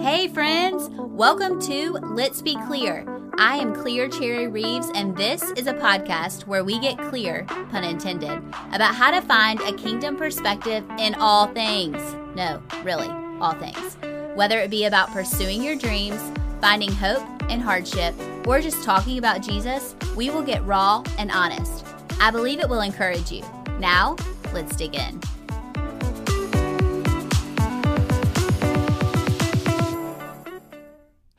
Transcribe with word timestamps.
Hey, 0.00 0.26
friends! 0.26 0.90
Welcome 0.98 1.60
to 1.62 1.92
Let's 1.92 2.42
Be 2.42 2.56
Clear. 2.66 3.06
I 3.38 3.54
am 3.56 3.72
Clear 3.72 4.08
Cherry 4.08 4.48
Reeves, 4.48 4.90
and 4.96 5.16
this 5.16 5.42
is 5.52 5.68
a 5.68 5.74
podcast 5.74 6.48
where 6.48 6.64
we 6.64 6.80
get 6.80 6.98
clear, 6.98 7.44
pun 7.70 7.84
intended, 7.84 8.42
about 8.72 8.96
how 8.96 9.12
to 9.12 9.22
find 9.22 9.60
a 9.60 9.72
kingdom 9.74 10.16
perspective 10.16 10.84
in 10.98 11.14
all 11.14 11.46
things. 11.46 12.02
No, 12.34 12.60
really, 12.82 13.06
all 13.40 13.54
things. 13.54 13.96
Whether 14.36 14.58
it 14.58 14.70
be 14.70 14.86
about 14.86 15.10
pursuing 15.10 15.62
your 15.62 15.76
dreams, 15.76 16.20
finding 16.60 16.90
hope 16.90 17.24
in 17.48 17.60
hardship, 17.60 18.12
or 18.44 18.60
just 18.60 18.82
talking 18.82 19.18
about 19.18 19.40
Jesus, 19.40 19.94
we 20.16 20.30
will 20.30 20.42
get 20.42 20.64
raw 20.66 21.04
and 21.16 21.30
honest. 21.30 21.84
I 22.20 22.32
believe 22.32 22.58
it 22.58 22.68
will 22.68 22.80
encourage 22.80 23.30
you. 23.30 23.44
Now, 23.78 24.16
let's 24.52 24.74
dig 24.74 24.96
in. 24.96 25.20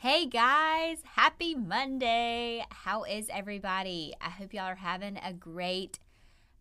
Hey 0.05 0.27
guys, 0.27 0.99
happy 1.15 1.55
Monday. 1.55 2.63
How 2.69 3.05
is 3.05 3.27
everybody? 3.27 4.13
I 4.21 4.29
hope 4.29 4.53
y'all 4.53 4.65
are 4.65 4.75
having 4.75 5.17
a 5.17 5.33
great 5.33 5.97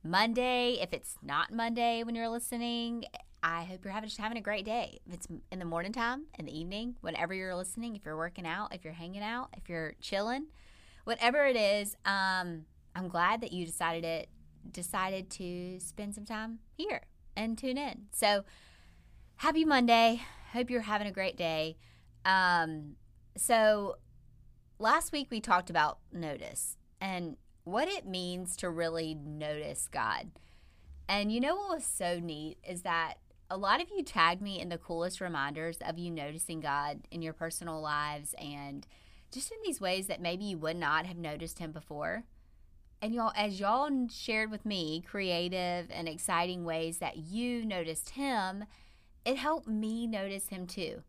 Monday. 0.02 0.78
If 0.80 0.94
it's 0.94 1.16
not 1.22 1.52
Monday 1.52 2.02
when 2.04 2.14
you're 2.14 2.30
listening, 2.30 3.04
I 3.42 3.64
hope 3.64 3.84
you're 3.84 3.92
having 3.92 4.08
just 4.08 4.18
having 4.18 4.38
a 4.38 4.40
great 4.40 4.64
day. 4.64 4.98
If 5.06 5.12
it's 5.12 5.28
in 5.52 5.58
the 5.58 5.66
morning 5.66 5.92
time, 5.92 6.24
in 6.38 6.46
the 6.46 6.58
evening, 6.58 6.96
whenever 7.02 7.34
you're 7.34 7.54
listening, 7.54 7.96
if 7.96 8.06
you're 8.06 8.16
working 8.16 8.46
out, 8.46 8.74
if 8.74 8.82
you're 8.82 8.94
hanging 8.94 9.22
out, 9.22 9.50
if 9.54 9.68
you're 9.68 9.92
chilling, 10.00 10.46
whatever 11.04 11.44
it 11.44 11.56
is, 11.56 11.98
um, 12.06 12.64
I'm 12.96 13.08
glad 13.08 13.42
that 13.42 13.52
you 13.52 13.66
decided 13.66 14.06
it 14.06 14.30
decided 14.72 15.28
to 15.32 15.78
spend 15.80 16.14
some 16.14 16.24
time 16.24 16.60
here 16.78 17.02
and 17.36 17.58
tune 17.58 17.76
in. 17.76 18.06
So 18.10 18.44
happy 19.36 19.66
Monday. 19.66 20.22
Hope 20.54 20.70
you're 20.70 20.80
having 20.80 21.08
a 21.08 21.12
great 21.12 21.36
day. 21.36 21.76
Um, 22.24 22.96
so 23.36 23.96
last 24.78 25.12
week 25.12 25.28
we 25.30 25.40
talked 25.40 25.70
about 25.70 25.98
notice 26.12 26.77
and 27.00 27.36
what 27.64 27.88
it 27.88 28.06
means 28.06 28.56
to 28.56 28.70
really 28.70 29.14
notice 29.14 29.88
God. 29.91 30.30
And 31.08 31.32
you 31.32 31.41
know 31.41 31.54
what 31.54 31.76
was 31.76 31.84
so 31.84 32.18
neat 32.20 32.58
is 32.66 32.82
that 32.82 33.14
a 33.50 33.56
lot 33.56 33.80
of 33.80 33.88
you 33.94 34.02
tagged 34.02 34.41
me 34.41 34.60
in 34.60 34.68
the 34.68 34.78
coolest 34.78 35.20
reminders 35.20 35.78
of 35.78 35.98
you 35.98 36.10
noticing 36.10 36.60
God 36.60 37.06
in 37.10 37.22
your 37.22 37.32
personal 37.32 37.80
lives 37.80 38.34
and 38.38 38.86
just 39.30 39.50
in 39.50 39.58
these 39.64 39.80
ways 39.80 40.06
that 40.06 40.20
maybe 40.20 40.44
you 40.44 40.58
would 40.58 40.76
not 40.76 41.06
have 41.06 41.16
noticed 41.16 41.58
him 41.58 41.72
before. 41.72 42.24
And 43.02 43.14
y'all, 43.14 43.32
as 43.36 43.60
y'all 43.60 43.91
shared 44.08 44.50
with 44.50 44.64
me 44.64 45.02
creative 45.06 45.88
and 45.91 46.08
exciting 46.08 46.64
ways 46.64 46.98
that 46.98 47.19
you 47.19 47.66
noticed 47.66 48.10
him, 48.10 48.64
it 49.24 49.36
helped 49.36 49.69
me 49.69 50.06
notice 50.06 50.48
him 50.48 50.66
too. 50.66 51.02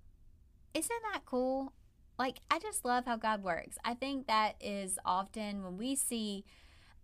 Isn't 0.73 1.01
that 1.13 1.21
cool? 1.25 1.71
Like, 2.17 2.39
I 2.49 2.59
just 2.59 2.85
love 2.85 3.05
how 3.05 3.17
God 3.17 3.43
works. 3.43 3.77
I 3.83 3.93
think 3.93 4.27
that 4.27 4.55
is 4.61 4.97
often 5.05 5.63
when 5.63 5.77
we 5.77 5.95
see 5.95 6.45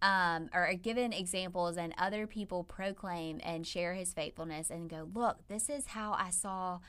um, 0.02 0.50
or 0.53 0.66
are 0.66 0.73
given 0.73 1.14
examples 1.14 1.78
and 1.78 1.94
other 1.98 2.26
people 2.26 2.64
proclaim 2.64 3.40
and 3.44 3.68
share 3.68 3.94
his 3.94 4.14
faithfulness 4.14 4.70
and 4.70 4.90
go, 4.90 5.08
look, 5.14 5.48
this 5.48 5.70
is 5.70 5.88
how 5.88 6.14
I 6.14 6.31
saw 6.31 6.80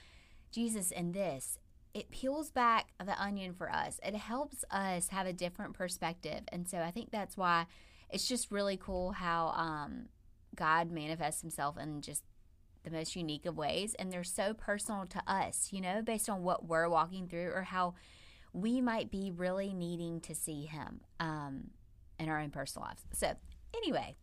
Jesus 0.50 0.90
in 0.90 1.12
this. 1.12 1.58
It 1.92 2.10
peels 2.10 2.50
back 2.50 2.88
the 3.04 3.20
onion 3.20 3.52
for 3.52 3.70
us. 3.70 4.00
It 4.02 4.14
helps 4.14 4.64
us 4.70 5.08
have 5.08 5.26
a 5.26 5.32
different 5.32 5.74
perspective. 5.74 6.40
And 6.48 6.66
so 6.66 6.78
I 6.78 6.90
think 6.90 7.10
that's 7.10 7.36
why 7.36 7.66
it's 8.08 8.26
just 8.26 8.50
really 8.50 8.78
cool 8.78 9.12
how 9.12 9.48
um, 9.48 10.06
God 10.54 10.90
manifests 10.90 11.42
himself 11.42 11.76
in 11.76 12.00
just 12.00 12.22
the 12.84 12.90
most 12.90 13.16
unique 13.16 13.46
of 13.46 13.56
ways. 13.56 13.94
And 13.98 14.12
they're 14.12 14.24
so 14.24 14.54
personal 14.54 15.06
to 15.06 15.22
us, 15.26 15.68
you 15.72 15.80
know, 15.80 16.02
based 16.02 16.28
on 16.28 16.42
what 16.42 16.66
we're 16.66 16.88
walking 16.88 17.28
through 17.28 17.50
or 17.54 17.62
how 17.62 17.94
we 18.52 18.80
might 18.80 19.10
be 19.10 19.30
really 19.30 19.72
needing 19.72 20.20
to 20.20 20.34
see 20.34 20.66
him 20.66 21.00
um, 21.20 21.70
in 22.18 22.28
our 22.28 22.38
own 22.40 22.50
personal 22.50 22.86
lives. 22.86 23.02
So, 23.12 23.34
anyway, 23.74 24.16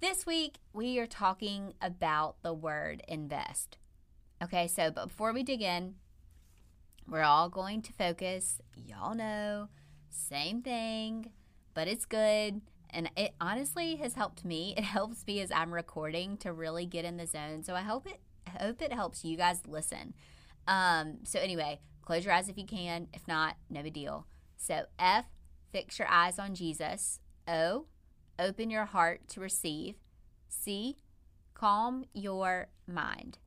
this 0.00 0.26
week 0.26 0.58
we 0.72 0.98
are 0.98 1.06
talking 1.06 1.74
about 1.80 2.42
the 2.42 2.54
word 2.54 3.02
invest. 3.08 3.78
Okay, 4.42 4.66
so 4.66 4.90
but 4.90 5.08
before 5.08 5.32
we 5.32 5.42
dig 5.42 5.62
in, 5.62 5.94
we're 7.08 7.22
all 7.22 7.48
going 7.48 7.82
to 7.82 7.92
focus, 7.92 8.60
y'all 8.74 9.14
know, 9.14 9.68
same 10.10 10.62
thing, 10.62 11.30
but 11.74 11.88
it's 11.88 12.04
good. 12.04 12.60
And 12.90 13.10
it 13.16 13.34
honestly 13.40 13.96
has 13.96 14.14
helped 14.14 14.44
me. 14.44 14.74
It 14.78 14.84
helps 14.84 15.26
me 15.26 15.40
as 15.40 15.50
I'm 15.50 15.72
recording 15.72 16.36
to 16.38 16.52
really 16.52 16.86
get 16.86 17.04
in 17.04 17.16
the 17.16 17.26
zone. 17.26 17.62
So 17.62 17.74
I 17.74 17.82
hope 17.82 18.06
it 18.06 18.20
hope 18.60 18.80
it 18.80 18.92
helps 18.92 19.24
you 19.24 19.36
guys 19.36 19.62
listen. 19.66 20.14
Um, 20.66 21.18
so 21.24 21.38
anyway, 21.38 21.80
close 22.02 22.24
your 22.24 22.34
eyes 22.34 22.48
if 22.48 22.56
you 22.56 22.66
can. 22.66 23.08
If 23.12 23.26
not, 23.26 23.56
no 23.68 23.82
big 23.82 23.94
deal. 23.94 24.26
So 24.56 24.84
F, 24.98 25.26
fix 25.72 25.98
your 25.98 26.08
eyes 26.08 26.38
on 26.38 26.54
Jesus. 26.54 27.20
O, 27.48 27.86
open 28.38 28.70
your 28.70 28.86
heart 28.86 29.28
to 29.28 29.40
receive. 29.40 29.96
C, 30.48 30.96
calm 31.54 32.04
your 32.12 32.68
mind. 32.86 33.38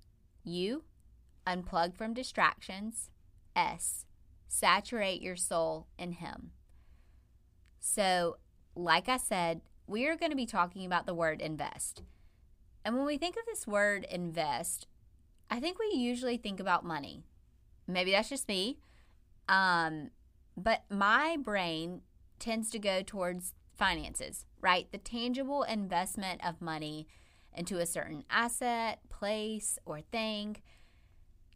U, 0.44 0.84
unplug 1.46 1.96
from 1.96 2.14
distractions. 2.14 3.10
S, 3.56 4.06
saturate 4.48 5.22
your 5.22 5.36
soul 5.36 5.88
in 5.98 6.14
Him. 6.14 6.52
So, 7.80 8.38
like 8.84 9.10
I 9.10 9.18
said, 9.18 9.62
we 9.88 10.08
are 10.08 10.16
going 10.16 10.32
to 10.32 10.36
be 10.36 10.46
talking 10.46 10.86
about 10.86 11.06
the 11.06 11.14
word 11.14 11.42
invest. 11.42 12.04
And 12.86 12.96
when 12.96 13.06
we 13.06 13.18
think 13.18 13.36
of 13.36 13.46
this 13.46 13.68
word 13.68 14.06
invest, 14.10 14.88
I 15.50 15.60
think 15.60 15.78
we 15.80 15.98
usually 15.98 16.38
think 16.38 16.60
about 16.60 16.86
money. 16.86 17.24
Maybe 17.88 18.12
that's 18.12 18.30
just 18.30 18.48
me. 18.48 18.80
Um, 19.48 20.12
but 20.56 20.84
my 20.90 21.38
brain 21.38 22.02
tends 22.40 22.70
to 22.72 22.80
go 22.80 23.02
towards 23.02 23.54
finances, 23.76 24.46
right? 24.62 24.90
The 24.92 24.98
tangible 24.98 25.64
investment 25.64 26.46
of 26.46 26.62
money 26.62 27.08
into 27.54 27.80
a 27.80 27.86
certain 27.86 28.24
asset, 28.30 29.00
place, 29.10 29.80
or 29.86 30.02
thing. 30.02 30.58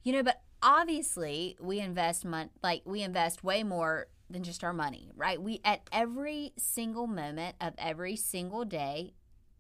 You 0.04 0.14
know, 0.14 0.24
but 0.24 0.42
obviously 0.62 1.58
we 1.62 1.80
invest 1.80 2.26
mon- 2.26 2.50
like 2.62 2.82
we 2.86 3.02
invest 3.02 3.44
way 3.44 3.64
more 3.64 4.08
than 4.34 4.44
just 4.44 4.64
our 4.64 4.74
money, 4.74 5.12
right? 5.16 5.42
We 5.42 5.62
at 5.64 5.90
every 5.92 6.54
single 6.58 7.08
moment 7.08 7.56
of 7.62 7.74
every 7.78 8.16
single 8.16 8.66
day 8.66 9.14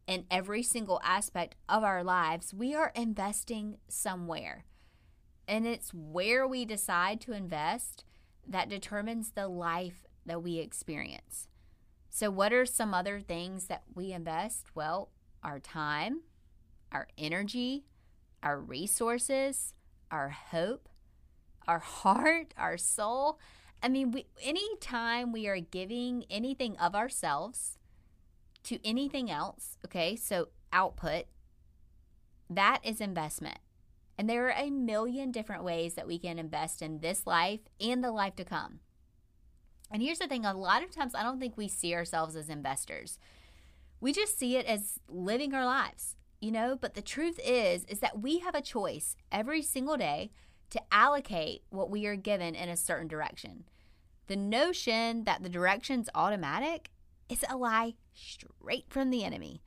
in 0.07 0.25
every 0.29 0.63
single 0.63 0.99
aspect 1.03 1.55
of 1.69 1.83
our 1.83 2.03
lives, 2.03 2.53
we 2.53 2.75
are 2.75 2.91
investing 2.95 3.77
somewhere. 3.87 4.65
And 5.47 5.65
it's 5.65 5.93
where 5.93 6.47
we 6.47 6.65
decide 6.65 7.21
to 7.21 7.33
invest 7.33 8.03
that 8.47 8.69
determines 8.69 9.31
the 9.31 9.47
life 9.47 10.05
that 10.25 10.43
we 10.43 10.57
experience. 10.57 11.47
So, 12.09 12.29
what 12.29 12.53
are 12.53 12.65
some 12.65 12.93
other 12.93 13.19
things 13.19 13.67
that 13.67 13.83
we 13.95 14.11
invest? 14.11 14.67
Well, 14.75 15.09
our 15.43 15.59
time, 15.59 16.21
our 16.91 17.07
energy, 17.17 17.85
our 18.41 18.59
resources, 18.59 19.73
our 20.11 20.29
hope, 20.29 20.89
our 21.67 21.79
heart, 21.79 22.53
our 22.57 22.77
soul. 22.77 23.39
I 23.83 23.89
mean, 23.89 24.11
we, 24.11 24.25
anytime 24.41 25.33
we 25.33 25.47
are 25.47 25.59
giving 25.59 26.23
anything 26.29 26.77
of 26.77 26.95
ourselves 26.95 27.77
to 28.63 28.79
anything 28.87 29.29
else, 29.29 29.77
okay, 29.85 30.15
so 30.15 30.47
output, 30.71 31.25
that 32.49 32.79
is 32.83 33.01
investment. 33.01 33.59
And 34.17 34.29
there 34.29 34.47
are 34.47 34.55
a 34.57 34.69
million 34.69 35.31
different 35.31 35.65
ways 35.65 35.95
that 35.95 36.07
we 36.07 36.17
can 36.17 36.39
invest 36.39 36.81
in 36.81 36.99
this 36.99 37.27
life 37.27 37.59
and 37.81 38.01
the 38.01 38.11
life 38.11 38.37
to 38.37 38.45
come. 38.45 38.79
And 39.91 40.01
here's 40.01 40.19
the 40.19 40.27
thing 40.27 40.45
a 40.45 40.53
lot 40.53 40.81
of 40.81 40.91
times, 40.91 41.13
I 41.13 41.23
don't 41.23 41.39
think 41.39 41.57
we 41.57 41.67
see 41.67 41.93
ourselves 41.93 42.37
as 42.37 42.49
investors. 42.49 43.19
We 43.99 44.13
just 44.13 44.39
see 44.39 44.55
it 44.55 44.65
as 44.65 44.99
living 45.09 45.53
our 45.53 45.65
lives, 45.65 46.15
you 46.39 46.51
know? 46.51 46.77
But 46.79 46.93
the 46.93 47.01
truth 47.01 47.39
is, 47.43 47.83
is 47.85 47.99
that 47.99 48.21
we 48.21 48.39
have 48.39 48.55
a 48.55 48.61
choice 48.61 49.17
every 49.31 49.61
single 49.61 49.97
day 49.97 50.31
to 50.73 50.81
allocate 50.91 51.61
what 51.69 51.91
we 51.91 52.07
are 52.07 52.15
given 52.15 52.55
in 52.55 52.67
a 52.67 52.75
certain 52.75 53.07
direction. 53.07 53.63
The 54.27 54.35
notion 54.35 55.23
that 55.25 55.43
the 55.43 55.49
direction's 55.49 56.09
automatic 56.15 56.89
is 57.29 57.45
a 57.47 57.55
lie 57.55 57.93
straight 58.13 58.85
from 58.89 59.11
the 59.11 59.23
enemy. 59.23 59.61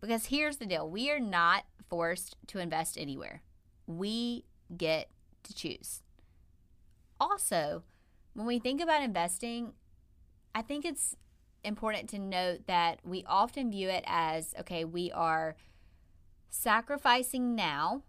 Because 0.00 0.26
here's 0.26 0.56
the 0.56 0.66
deal 0.66 0.90
we 0.90 1.08
are 1.10 1.20
not 1.20 1.64
forced 1.88 2.36
to 2.48 2.58
invest 2.58 2.98
anywhere, 2.98 3.42
we 3.86 4.44
get 4.76 5.10
to 5.44 5.54
choose. 5.54 6.02
Also, 7.20 7.84
when 8.34 8.46
we 8.46 8.58
think 8.58 8.80
about 8.80 9.02
investing, 9.02 9.74
I 10.52 10.62
think 10.62 10.84
it's 10.84 11.14
important 11.62 12.08
to 12.10 12.18
note 12.18 12.66
that 12.66 12.98
we 13.04 13.24
often 13.26 13.70
view 13.70 13.88
it 13.88 14.02
as 14.06 14.52
okay, 14.58 14.84
we 14.84 15.12
are 15.12 15.54
sacrificing 16.48 17.54
now, 17.54 18.02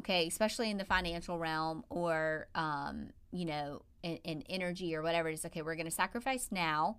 okay, 0.00 0.26
especially 0.26 0.70
in 0.70 0.78
the 0.78 0.84
financial 0.84 1.38
realm 1.38 1.84
or, 1.88 2.48
um, 2.54 3.10
you 3.32 3.44
know, 3.44 3.82
in, 4.02 4.16
in 4.18 4.42
energy 4.48 4.94
or 4.94 5.02
whatever. 5.02 5.28
It's 5.28 5.44
okay, 5.44 5.62
we're 5.62 5.74
going 5.74 5.86
to 5.86 5.90
sacrifice 5.92 6.48
now 6.50 6.98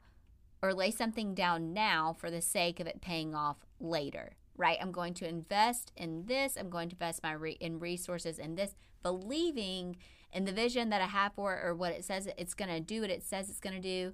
or 0.61 0.73
lay 0.73 0.91
something 0.91 1.35
down 1.35 1.73
now 1.73 2.15
for 2.17 2.31
the 2.31 2.41
sake 2.41 2.79
of 2.79 2.87
it 2.87 2.99
paying 3.01 3.35
off 3.35 3.57
later 3.79 4.31
right 4.55 4.79
i'm 4.81 4.91
going 4.91 5.13
to 5.13 5.29
invest 5.29 5.91
in 5.95 6.25
this 6.25 6.57
i'm 6.59 6.67
going 6.67 6.89
to 6.89 6.95
invest 6.95 7.21
my 7.21 7.31
re- 7.31 7.59
in 7.59 7.77
resources 7.77 8.39
in 8.39 8.55
this 8.55 8.73
believing 9.03 9.95
in 10.33 10.45
the 10.45 10.51
vision 10.51 10.89
that 10.89 11.01
I 11.01 11.05
have 11.05 11.33
for 11.33 11.55
it 11.55 11.65
or 11.65 11.73
what 11.73 11.93
it 11.93 12.03
says 12.05 12.27
it's 12.37 12.53
going 12.53 12.69
to 12.69 12.79
do, 12.79 13.01
what 13.01 13.09
it 13.09 13.23
says 13.23 13.49
it's 13.49 13.59
going 13.59 13.75
to 13.75 13.81
do, 13.81 14.13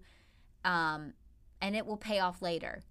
um, 0.63 1.13
and 1.61 1.75
it 1.75 1.85
will 1.85 1.97
pay 1.97 2.19
off 2.19 2.41
later. 2.41 2.81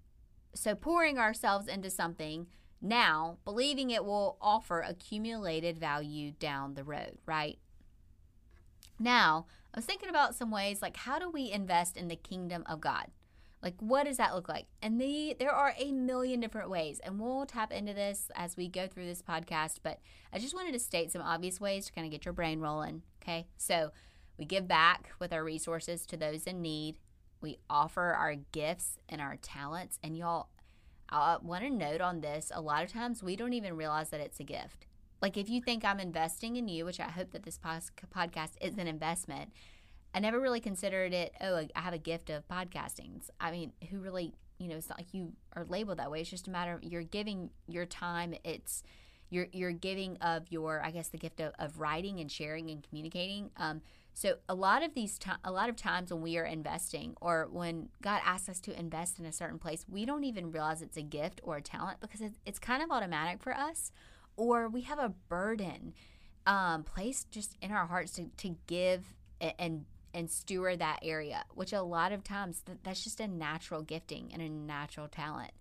So 0.55 0.75
pouring 0.75 1.19
ourselves 1.19 1.69
into 1.69 1.91
something 1.91 2.47
now, 2.85 3.39
believing 3.45 3.91
it 3.91 4.05
will 4.05 4.37
offer 4.41 4.81
accumulated 4.81 5.79
value 5.79 6.33
down 6.33 6.75
the 6.75 6.83
road, 6.83 7.19
right? 7.25 7.59
Now, 8.99 9.47
I 9.73 9.79
was 9.79 9.85
thinking 9.85 10.09
about 10.09 10.35
some 10.35 10.51
ways 10.51 10.83
like 10.83 10.97
how 10.97 11.21
do 11.21 11.31
we 11.31 11.51
invest 11.51 11.97
in 11.97 12.09
the 12.09 12.17
kingdom 12.17 12.65
of 12.67 12.81
God? 12.81 13.07
Like 13.63 13.75
what 13.79 14.07
does 14.07 14.17
that 14.17 14.35
look 14.35 14.49
like? 14.49 14.67
And 14.83 15.01
the 15.01 15.37
there 15.39 15.53
are 15.53 15.75
a 15.79 15.93
million 15.93 16.41
different 16.41 16.71
ways 16.71 17.01
and 17.05 17.21
we'll 17.21 17.47
tap 17.47 17.73
into 17.73 17.95
this 17.95 18.31
as 18.35 18.57
we 18.57 18.69
go 18.69 18.89
through 18.89 19.07
this 19.07 19.23
podcast, 19.23 19.77
but 19.85 20.01
I 20.33 20.41
just 20.41 20.55
wanted 20.55 20.73
to 20.73 20.81
state 20.81 21.13
some 21.13 21.23
obvious 21.23 21.61
ways 21.61 21.87
to 21.87 21.93
kind 21.93 22.05
of 22.05 22.11
get 22.11 22.25
your 22.25 22.35
brain 22.35 22.61
rolling, 22.61 23.03
okay? 23.23 23.47
So, 23.57 23.93
we 24.39 24.45
give 24.47 24.67
back 24.67 25.11
with 25.21 25.33
our 25.33 25.45
resources 25.45 26.05
to 26.07 26.17
those 26.17 26.45
in 26.45 26.63
need. 26.63 26.99
We 27.41 27.59
offer 27.69 28.15
our 28.15 28.35
gifts 28.35 28.99
and 29.09 29.21
our 29.21 29.37
talents 29.37 29.99
and 30.03 30.17
y'all 30.17 30.49
I 31.13 31.37
want 31.43 31.63
to 31.63 31.71
note 31.71 32.01
on 32.01 32.21
this 32.21 32.51
a 32.55 32.61
lot 32.61 32.83
of 32.83 32.93
times 32.93 33.23
we 33.23 33.37
don't 33.37 33.53
even 33.53 33.77
realize 33.77 34.09
that 34.11 34.21
it's 34.21 34.41
a 34.41 34.45
gift. 34.45 34.87
Like 35.21 35.37
if 35.37 35.49
you 35.49 35.61
think 35.61 35.85
I'm 35.85 36.01
investing 36.01 36.57
in 36.57 36.69
you, 36.69 36.85
which 36.85 36.99
I 36.99 37.05
hope 37.05 37.31
that 37.33 37.45
this 37.45 37.59
podcast 37.59 38.51
is 38.61 38.79
an 38.79 38.89
investment, 38.89 39.53
I 40.15 40.21
never 40.21 40.41
really 40.41 40.61
considered 40.61 41.13
it, 41.13 41.35
oh, 41.41 41.67
I 41.77 41.81
have 41.81 41.95
a 41.95 41.99
gift 41.99 42.31
of 42.31 42.49
podcasting. 42.49 43.23
I 43.41 43.51
mean, 43.51 43.73
who 43.91 44.01
really, 44.01 44.35
you 44.59 44.69
know, 44.69 44.77
it's 44.77 44.89
not 44.89 44.99
like 44.99 45.13
you 45.15 45.33
are 45.55 45.65
labeled 45.65 45.99
that 45.99 46.11
way. 46.11 46.21
It's 46.21 46.31
just 46.31 46.49
a 46.49 46.51
matter 46.51 46.75
of 46.75 46.83
you're 46.83 47.03
giving 47.03 47.51
your 47.69 47.87
time. 47.87 48.35
It's, 48.43 48.83
you're, 49.31 49.47
you're 49.53 49.73
giving 49.73 50.17
of 50.19 50.51
your, 50.51 50.83
I 50.85 50.91
guess, 50.91 51.09
the 51.09 51.19
gift 51.19 51.41
of, 51.41 51.53
of 51.59 51.79
writing 51.79 52.21
and 52.21 52.31
sharing 52.31 52.71
and 52.71 52.87
communicating. 52.87 53.51
Um, 53.57 53.81
so 54.15 54.37
a 54.49 54.55
lot 54.55 54.83
of 54.83 54.95
these, 54.95 55.19
a 55.45 55.51
lot 55.51 55.69
of 55.69 55.77
times 55.77 56.13
when 56.13 56.23
we 56.23 56.37
are 56.39 56.45
investing 56.45 57.15
or 57.21 57.49
when 57.51 57.89
God 58.03 58.21
asks 58.25 58.49
us 58.49 58.61
to 58.61 58.79
invest 58.79 59.19
in 59.19 59.27
a 59.27 59.33
certain 59.33 59.59
place, 59.59 59.85
we 59.89 60.05
don't 60.05 60.25
even 60.25 60.53
realize 60.53 60.83
it's 60.83 60.97
a 60.97 61.03
gift 61.03 61.41
or 61.43 61.57
a 61.57 61.63
talent 61.63 62.01
because 62.01 62.21
it's, 62.21 62.39
it's 62.45 62.59
kind 62.59 62.83
of 62.83 62.91
automatic 62.91 63.43
for 63.43 63.55
us, 63.55 63.91
or 64.37 64.69
we 64.69 64.83
have 64.83 64.99
a 64.99 65.15
burden 65.29 65.95
um, 66.47 66.85
placed 66.85 67.31
just 67.31 67.57
in 67.63 67.73
our 67.73 67.87
hearts 67.87 68.13
to, 68.13 68.27
to 68.39 68.57
give 68.67 69.05
and 69.59 69.85
and 70.15 70.31
steward 70.31 70.81
that 70.81 70.99
area, 71.03 71.43
which 71.55 71.73
a 71.73 71.83
lot 71.83 72.13
of 72.13 72.23
times 72.23 72.63
th- 72.67 72.79
that's 72.83 73.03
just 73.03 73.21
a 73.21 73.27
natural 73.27 73.83
gifting 73.83 74.31
and 74.33 74.43
a 74.43 74.49
natural 74.49 75.09
talent. 75.09 75.53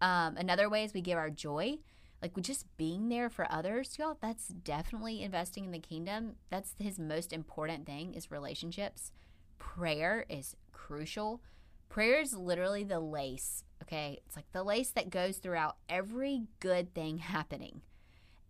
Um, 0.00 0.36
another 0.36 0.70
way 0.70 0.84
is 0.84 0.94
we 0.94 1.00
give 1.00 1.18
our 1.18 1.30
joy, 1.30 1.78
like 2.20 2.36
just 2.40 2.66
being 2.76 3.08
there 3.08 3.30
for 3.30 3.50
others, 3.50 3.96
y'all. 3.98 4.18
That's 4.20 4.48
definitely 4.48 5.22
investing 5.22 5.64
in 5.64 5.70
the 5.70 5.78
kingdom. 5.78 6.36
That's 6.50 6.74
his 6.78 6.98
most 6.98 7.32
important 7.32 7.86
thing 7.86 8.14
is 8.14 8.30
relationships. 8.30 9.12
Prayer 9.58 10.24
is 10.28 10.56
crucial. 10.72 11.42
Prayer 11.88 12.20
is 12.20 12.34
literally 12.34 12.84
the 12.84 13.00
lace, 13.00 13.64
okay? 13.82 14.20
It's 14.26 14.36
like 14.36 14.50
the 14.52 14.62
lace 14.62 14.90
that 14.90 15.10
goes 15.10 15.38
throughout 15.38 15.76
every 15.88 16.42
good 16.60 16.94
thing 16.94 17.18
happening, 17.18 17.80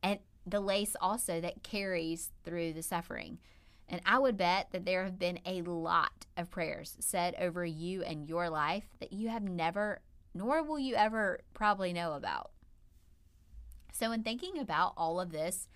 and 0.03 0.19
the 0.45 0.61
lace 0.61 0.97
also 1.01 1.41
that 1.41 1.63
carries 1.63 2.33
through 2.45 2.73
the 2.73 2.83
suffering. 2.83 3.39
And 3.89 4.01
I 4.05 4.19
would 4.19 4.37
bet 4.37 4.69
that 4.73 4.85
there 4.85 5.05
have 5.05 5.19
been 5.19 5.39
a 5.47 5.63
lot 5.63 6.27
of 6.37 6.51
prayers 6.51 6.97
said 7.01 7.35
over 7.39 7.65
you 7.65 8.03
and 8.03 8.29
your 8.29 8.51
life 8.51 8.85
that 9.01 9.13
you 9.13 9.29
have 9.29 9.43
never, 9.43 10.01
nor 10.35 10.63
will 10.63 10.79
you 10.79 10.95
ever 10.95 11.41
probably 11.55 11.93
know 11.93 12.13
about. 12.13 12.51
So, 13.93 14.13
in 14.13 14.23
thinking 14.23 14.59
about 14.59 14.93
all 14.97 15.21
of 15.21 15.31
this 15.31 15.69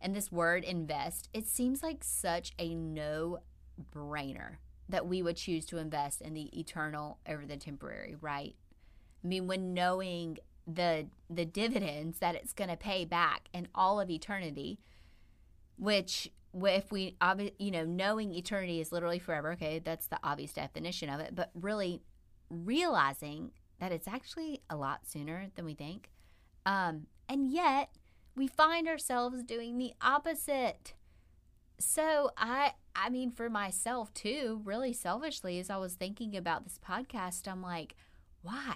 and 0.00 0.14
this 0.14 0.32
word 0.32 0.64
invest, 0.64 1.28
it 1.34 1.46
seems 1.46 1.82
like 1.82 2.02
such 2.02 2.52
a 2.58 2.74
no 2.74 3.40
brainer 3.94 4.56
that 4.88 5.06
we 5.06 5.22
would 5.22 5.36
choose 5.36 5.66
to 5.66 5.78
invest 5.78 6.20
in 6.20 6.34
the 6.34 6.58
eternal 6.58 7.18
over 7.28 7.46
the 7.46 7.56
temporary, 7.56 8.16
right? 8.20 8.54
I 9.24 9.26
mean, 9.26 9.46
when 9.46 9.74
knowing 9.74 10.38
the 10.66 11.06
the 11.28 11.44
dividends 11.44 12.18
that 12.18 12.34
it's 12.34 12.52
going 12.52 12.70
to 12.70 12.76
pay 12.76 13.04
back 13.04 13.48
in 13.52 13.68
all 13.74 14.00
of 14.00 14.10
eternity, 14.10 14.78
which 15.76 16.30
if 16.52 16.90
we 16.90 17.16
you 17.58 17.70
know 17.70 17.84
knowing 17.84 18.34
eternity 18.34 18.80
is 18.80 18.90
literally 18.90 19.18
forever 19.18 19.52
okay 19.52 19.78
that's 19.78 20.08
the 20.08 20.18
obvious 20.24 20.52
definition 20.52 21.08
of 21.08 21.20
it 21.20 21.32
but 21.32 21.50
really 21.54 22.02
realizing 22.50 23.52
that 23.78 23.92
it's 23.92 24.08
actually 24.08 24.60
a 24.68 24.76
lot 24.76 25.06
sooner 25.06 25.46
than 25.54 25.64
we 25.64 25.74
think 25.74 26.10
um, 26.66 27.06
and 27.30 27.48
yet 27.48 27.90
we 28.34 28.48
find 28.48 28.88
ourselves 28.88 29.44
doing 29.44 29.78
the 29.78 29.92
opposite. 30.02 30.94
So 31.78 32.30
i 32.36 32.72
i 32.94 33.08
mean 33.08 33.30
for 33.30 33.48
myself 33.48 34.12
too 34.12 34.60
really 34.64 34.92
selfishly 34.92 35.58
as 35.58 35.70
i 35.70 35.76
was 35.78 35.94
thinking 35.94 36.36
about 36.36 36.64
this 36.64 36.78
podcast 36.86 37.48
i'm 37.50 37.62
like 37.62 37.94
why? 38.42 38.74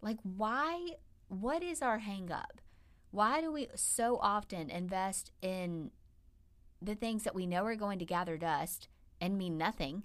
Like 0.00 0.18
why 0.22 0.92
what 1.28 1.62
is 1.62 1.82
our 1.82 1.98
hang 1.98 2.30
up 2.30 2.62
why 3.10 3.40
do 3.40 3.50
we 3.52 3.68
so 3.74 4.18
often 4.22 4.70
invest 4.70 5.32
in 5.42 5.90
the 6.80 6.94
things 6.94 7.24
that 7.24 7.34
we 7.34 7.46
know 7.46 7.64
are 7.64 7.74
going 7.74 7.98
to 7.98 8.04
gather 8.04 8.38
dust 8.38 8.88
and 9.20 9.36
mean 9.36 9.58
nothing 9.58 10.04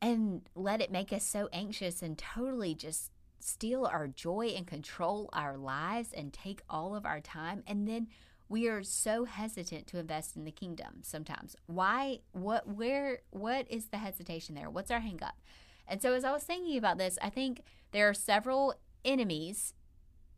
and 0.00 0.42
let 0.54 0.80
it 0.80 0.90
make 0.90 1.12
us 1.12 1.24
so 1.24 1.48
anxious 1.52 2.02
and 2.02 2.18
totally 2.18 2.74
just 2.74 3.10
steal 3.42 3.84
our 3.84 4.08
joy 4.08 4.52
and 4.56 4.66
control 4.66 5.28
our 5.32 5.56
lives 5.56 6.12
and 6.12 6.32
take 6.32 6.62
all 6.68 6.94
of 6.94 7.04
our 7.04 7.20
time 7.20 7.62
and 7.66 7.86
then 7.86 8.06
we 8.48 8.68
are 8.68 8.82
so 8.82 9.24
hesitant 9.24 9.86
to 9.86 9.98
invest 9.98 10.36
in 10.36 10.44
the 10.44 10.50
kingdom 10.50 10.98
sometimes 11.02 11.56
why 11.66 12.18
what 12.32 12.66
where 12.68 13.20
what 13.30 13.70
is 13.70 13.86
the 13.86 13.98
hesitation 13.98 14.54
there 14.54 14.70
what's 14.70 14.90
our 14.90 15.00
hang 15.00 15.22
up 15.22 15.40
and 15.88 16.02
so 16.02 16.12
as 16.12 16.24
i 16.24 16.32
was 16.32 16.42
thinking 16.42 16.76
about 16.76 16.98
this 16.98 17.18
i 17.22 17.28
think 17.28 17.62
there 17.92 18.08
are 18.08 18.14
several 18.14 18.74
enemies 19.04 19.74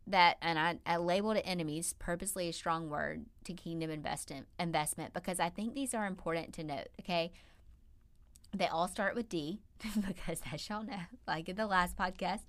that 0.07 0.37
and 0.41 0.59
I, 0.59 0.77
I 0.85 0.97
labeled 0.97 1.37
it 1.37 1.43
enemies 1.45 1.95
purposely 1.97 2.47
a 2.47 2.53
strong 2.53 2.89
word 2.89 3.25
to 3.45 3.53
kingdom 3.53 3.89
investment 3.89 4.47
investment 4.59 5.13
because 5.13 5.39
I 5.39 5.49
think 5.49 5.73
these 5.73 5.93
are 5.93 6.05
important 6.05 6.53
to 6.53 6.63
note. 6.63 6.89
Okay. 7.01 7.31
They 8.53 8.67
all 8.67 8.87
start 8.87 9.15
with 9.15 9.29
D 9.29 9.61
because 10.07 10.41
as 10.51 10.69
y'all 10.69 10.83
know, 10.83 10.99
like 11.27 11.49
in 11.49 11.55
the 11.55 11.67
last 11.67 11.97
podcast 11.97 12.43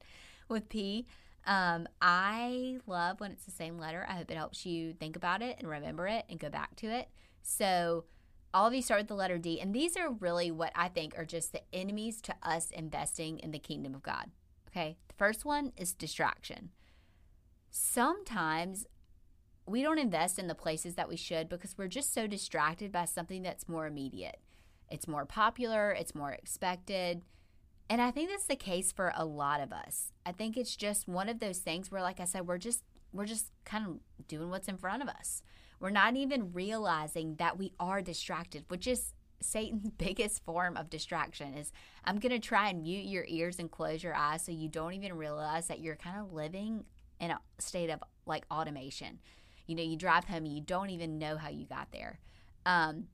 with 0.49 0.69
P. 0.69 1.07
Um, 1.47 1.87
I 2.01 2.79
love 2.87 3.21
when 3.21 3.31
it's 3.31 3.45
the 3.45 3.51
same 3.51 3.79
letter. 3.79 4.05
I 4.09 4.15
hope 4.15 4.31
it 4.31 4.37
helps 4.37 4.67
you 4.67 4.93
think 4.95 5.17
about 5.17 5.43
it 5.43 5.57
and 5.59 5.69
remember 5.69 6.07
it 6.09 6.25
and 6.29 6.41
go 6.41 6.51
back 6.51 6.75
to 6.77 6.87
it. 6.87 7.09
So 7.43 8.05
all 8.53 8.67
of 8.67 8.75
you 8.75 8.83
start 8.83 9.01
with 9.01 9.09
the 9.09 9.15
letter 9.15 9.39
D, 9.39 9.61
and 9.61 9.75
these 9.75 9.97
are 9.97 10.11
really 10.11 10.51
what 10.51 10.73
I 10.75 10.89
think 10.89 11.17
are 11.17 11.25
just 11.25 11.53
the 11.53 11.63
enemies 11.73 12.21
to 12.23 12.35
us 12.43 12.71
investing 12.71 13.39
in 13.39 13.53
the 13.53 13.59
kingdom 13.59 13.95
of 13.95 14.03
God. 14.03 14.31
Okay. 14.69 14.97
The 15.09 15.15
first 15.15 15.45
one 15.45 15.73
is 15.77 15.93
distraction 15.93 16.71
sometimes 17.77 18.87
we 19.67 19.83
don't 19.83 19.99
invest 19.99 20.39
in 20.39 20.47
the 20.47 20.55
places 20.55 20.95
that 20.95 21.09
we 21.09 21.17
should 21.17 21.49
because 21.49 21.77
we're 21.77 21.89
just 21.89 22.15
so 22.15 22.27
distracted 22.27 22.91
by 22.93 23.05
something 23.05 23.43
that's 23.43 23.69
more 23.69 23.87
immediate. 23.87 24.39
It's 24.91 25.09
more 25.09 25.27
popular, 25.27 25.91
it's 25.91 26.15
more 26.15 26.33
expected. 26.33 27.23
And 27.89 28.03
I 28.03 28.11
think 28.11 28.31
that's 28.31 28.47
the 28.47 28.57
case 28.57 28.91
for 28.93 29.13
a 29.15 29.25
lot 29.25 29.61
of 29.61 29.73
us. 29.73 30.13
I 30.25 30.33
think 30.33 30.57
it's 30.57 30.75
just 30.75 31.07
one 31.07 31.29
of 31.29 31.39
those 31.39 31.59
things 31.59 31.91
where 31.91 32.03
like 32.03 32.21
I 32.21 32.25
said 32.25 32.47
we're 32.47 32.59
just 32.59 32.83
we're 33.13 33.27
just 33.27 33.51
kind 33.65 33.87
of 33.87 34.27
doing 34.29 34.51
what's 34.51 34.69
in 34.69 34.77
front 34.77 35.03
of 35.03 35.09
us. 35.09 35.43
We're 35.79 35.91
not 35.91 36.17
even 36.17 36.53
realizing 36.53 37.37
that 37.37 37.59
we 37.59 37.73
are 37.79 38.03
distracted, 38.03 38.65
which 38.69 38.87
is 38.87 39.13
Satan's 39.41 39.91
biggest 39.99 40.45
form 40.45 40.77
of 40.77 40.91
distraction 40.91 41.55
is 41.55 41.73
I'm 42.05 42.19
going 42.19 42.33
to 42.33 42.39
try 42.39 42.69
and 42.69 42.83
mute 42.83 43.07
your 43.07 43.25
ears 43.29 43.59
and 43.59 43.71
close 43.71 44.03
your 44.03 44.15
eyes 44.15 44.43
so 44.43 44.53
you 44.53 44.69
don't 44.69 44.95
even 44.95 45.15
realize 45.15 45.69
that 45.69 45.81
you're 45.81 45.97
kind 45.97 46.19
of 46.21 46.33
living 46.33 46.85
in 47.21 47.31
a 47.31 47.39
state 47.59 47.91
of 47.91 48.03
like 48.27 48.47
automation. 48.51 49.21
You 49.67 49.77
know, 49.77 49.83
you 49.83 49.97
drive 49.97 50.25
home 50.25 50.45
and 50.45 50.55
you 50.55 50.61
don't 50.61 50.91
even 50.91 51.19
know 51.19 51.37
how 51.37 51.49
you 51.49 51.67
got 51.67 51.89
there. 51.93 52.19
Um, 52.65 53.09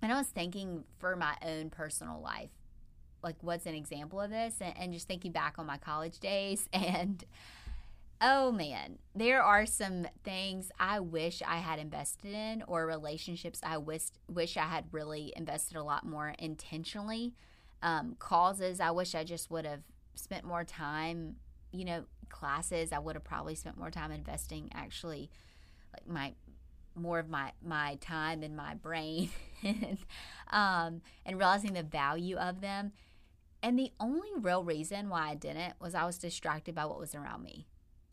and 0.00 0.12
I 0.12 0.18
was 0.18 0.28
thinking 0.28 0.84
for 0.98 1.16
my 1.16 1.36
own 1.44 1.70
personal 1.70 2.20
life, 2.20 2.50
like 3.22 3.36
what's 3.40 3.66
an 3.66 3.74
example 3.74 4.20
of 4.20 4.30
this, 4.30 4.56
and, 4.60 4.74
and 4.76 4.92
just 4.92 5.08
thinking 5.08 5.32
back 5.32 5.54
on 5.58 5.66
my 5.66 5.78
college 5.78 6.18
days 6.18 6.68
and. 6.72 7.24
Oh 8.24 8.52
man, 8.52 9.00
there 9.16 9.42
are 9.42 9.66
some 9.66 10.06
things 10.22 10.70
I 10.78 11.00
wish 11.00 11.42
I 11.44 11.56
had 11.56 11.80
invested 11.80 12.32
in, 12.32 12.62
or 12.68 12.86
relationships 12.86 13.58
I 13.64 13.78
wish 13.78 14.04
wish 14.28 14.56
I 14.56 14.66
had 14.66 14.84
really 14.92 15.32
invested 15.34 15.76
a 15.76 15.82
lot 15.82 16.06
more 16.06 16.32
intentionally. 16.38 17.34
Um, 17.82 18.14
causes 18.20 18.78
I 18.78 18.92
wish 18.92 19.16
I 19.16 19.24
just 19.24 19.50
would 19.50 19.64
have 19.64 19.80
spent 20.14 20.44
more 20.44 20.62
time, 20.62 21.34
you 21.72 21.84
know, 21.84 22.04
classes, 22.28 22.92
I 22.92 22.98
would 22.98 23.14
have 23.16 23.24
probably 23.24 23.54
spent 23.54 23.76
more 23.76 23.90
time 23.90 24.10
investing 24.10 24.70
actually 24.74 25.30
like 25.92 26.08
my 26.08 26.32
more 26.94 27.18
of 27.18 27.28
my 27.28 27.52
my 27.64 27.96
time 28.00 28.42
and 28.42 28.56
my 28.56 28.74
brain 28.74 29.30
and, 29.62 29.98
um, 30.50 31.02
and 31.24 31.38
realizing 31.38 31.74
the 31.74 31.82
value 31.82 32.36
of 32.36 32.60
them. 32.60 32.92
And 33.62 33.78
the 33.78 33.92
only 34.00 34.28
real 34.36 34.64
reason 34.64 35.08
why 35.08 35.30
I 35.30 35.34
didn't 35.34 35.74
was 35.80 35.94
I 35.94 36.04
was 36.04 36.18
distracted 36.18 36.74
by 36.74 36.84
what 36.84 36.98
was 36.98 37.14
around 37.14 37.42
me. 37.42 37.68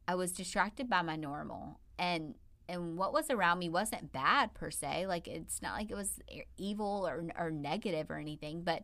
I 0.07 0.15
was 0.15 0.31
distracted 0.31 0.89
by 0.89 1.01
my 1.01 1.15
normal. 1.15 1.79
And 1.97 2.35
and 2.67 2.97
what 2.97 3.13
was 3.13 3.31
around 3.31 3.57
me 3.57 3.67
wasn't 3.67 4.11
bad 4.11 4.53
per 4.53 4.69
se. 4.69 5.07
Like 5.07 5.27
it's 5.27 5.61
not 5.61 5.73
like 5.73 5.89
it 5.89 5.95
was 5.95 6.19
evil 6.57 7.07
or 7.07 7.23
or 7.37 7.49
negative 7.49 8.11
or 8.11 8.17
anything, 8.17 8.61
but 8.63 8.83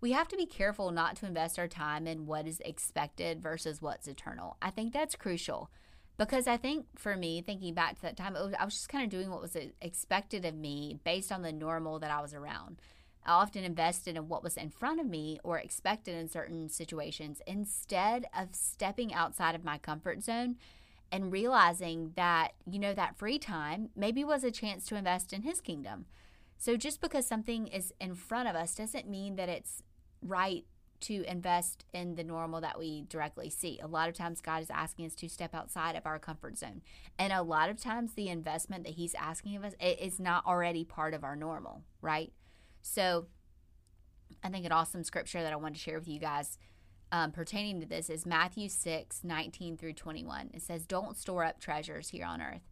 we 0.00 0.12
have 0.12 0.28
to 0.28 0.36
be 0.36 0.46
careful 0.46 0.90
not 0.90 1.16
to 1.16 1.26
invest 1.26 1.58
our 1.58 1.68
time 1.68 2.06
in 2.06 2.26
what 2.26 2.46
is 2.46 2.60
expected 2.64 3.40
versus 3.40 3.80
what's 3.80 4.08
eternal. 4.08 4.56
I 4.60 4.70
think 4.70 4.92
that's 4.92 5.14
crucial 5.14 5.70
because 6.18 6.46
I 6.46 6.56
think 6.56 6.86
for 6.96 7.16
me, 7.16 7.40
thinking 7.40 7.74
back 7.74 7.96
to 7.96 8.02
that 8.02 8.16
time, 8.16 8.34
was, 8.34 8.54
I 8.58 8.64
was 8.64 8.74
just 8.74 8.88
kind 8.88 9.04
of 9.04 9.10
doing 9.10 9.30
what 9.30 9.40
was 9.40 9.56
expected 9.80 10.44
of 10.44 10.54
me 10.54 10.98
based 11.04 11.32
on 11.32 11.42
the 11.42 11.52
normal 11.52 11.98
that 12.00 12.10
I 12.10 12.20
was 12.20 12.34
around. 12.34 12.80
I 13.24 13.32
often 13.32 13.64
invested 13.64 14.16
in 14.16 14.28
what 14.28 14.42
was 14.42 14.56
in 14.56 14.70
front 14.70 15.00
of 15.00 15.06
me 15.06 15.40
or 15.42 15.58
expected 15.58 16.14
in 16.14 16.28
certain 16.28 16.68
situations 16.68 17.40
instead 17.46 18.26
of 18.38 18.54
stepping 18.54 19.14
outside 19.14 19.54
of 19.54 19.64
my 19.64 19.78
comfort 19.78 20.22
zone 20.22 20.56
and 21.10 21.32
realizing 21.32 22.12
that, 22.16 22.52
you 22.70 22.78
know, 22.78 22.92
that 22.94 23.16
free 23.16 23.38
time 23.38 23.90
maybe 23.96 24.24
was 24.24 24.44
a 24.44 24.50
chance 24.50 24.84
to 24.86 24.96
invest 24.96 25.32
in 25.32 25.42
his 25.42 25.60
kingdom. 25.60 26.06
So 26.58 26.76
just 26.76 27.00
because 27.00 27.26
something 27.26 27.66
is 27.68 27.92
in 28.00 28.14
front 28.14 28.48
of 28.48 28.56
us 28.56 28.74
doesn't 28.74 29.08
mean 29.08 29.36
that 29.36 29.48
it's 29.48 29.82
right 30.22 30.64
to 31.00 31.22
invest 31.24 31.84
in 31.92 32.14
the 32.14 32.24
normal 32.24 32.60
that 32.62 32.78
we 32.78 33.02
directly 33.08 33.50
see. 33.50 33.78
A 33.82 33.86
lot 33.86 34.08
of 34.08 34.14
times, 34.14 34.40
God 34.40 34.62
is 34.62 34.70
asking 34.70 35.06
us 35.06 35.14
to 35.16 35.28
step 35.28 35.54
outside 35.54 35.96
of 35.96 36.06
our 36.06 36.18
comfort 36.18 36.56
zone. 36.56 36.80
And 37.18 37.32
a 37.32 37.42
lot 37.42 37.68
of 37.68 37.76
times, 37.76 38.14
the 38.14 38.28
investment 38.28 38.84
that 38.84 38.94
He's 38.94 39.14
asking 39.14 39.56
of 39.56 39.64
us 39.64 39.74
is 39.80 40.18
not 40.18 40.46
already 40.46 40.82
part 40.82 41.12
of 41.12 41.22
our 41.22 41.36
normal, 41.36 41.82
right? 42.00 42.32
So 42.86 43.26
I 44.44 44.50
think 44.50 44.66
an 44.66 44.72
awesome 44.72 45.02
scripture 45.04 45.42
that 45.42 45.52
I 45.52 45.56
want 45.56 45.74
to 45.74 45.80
share 45.80 45.98
with 45.98 46.06
you 46.06 46.20
guys 46.20 46.58
um, 47.10 47.32
pertaining 47.32 47.80
to 47.80 47.86
this 47.86 48.10
is 48.10 48.26
Matthew 48.26 48.68
6 48.68 49.24
19 49.24 49.76
through 49.76 49.94
21. 49.94 50.50
It 50.52 50.62
says, 50.62 50.86
Don't 50.86 51.16
store 51.16 51.44
up 51.44 51.60
treasures 51.60 52.10
here 52.10 52.26
on 52.26 52.40
earth 52.40 52.62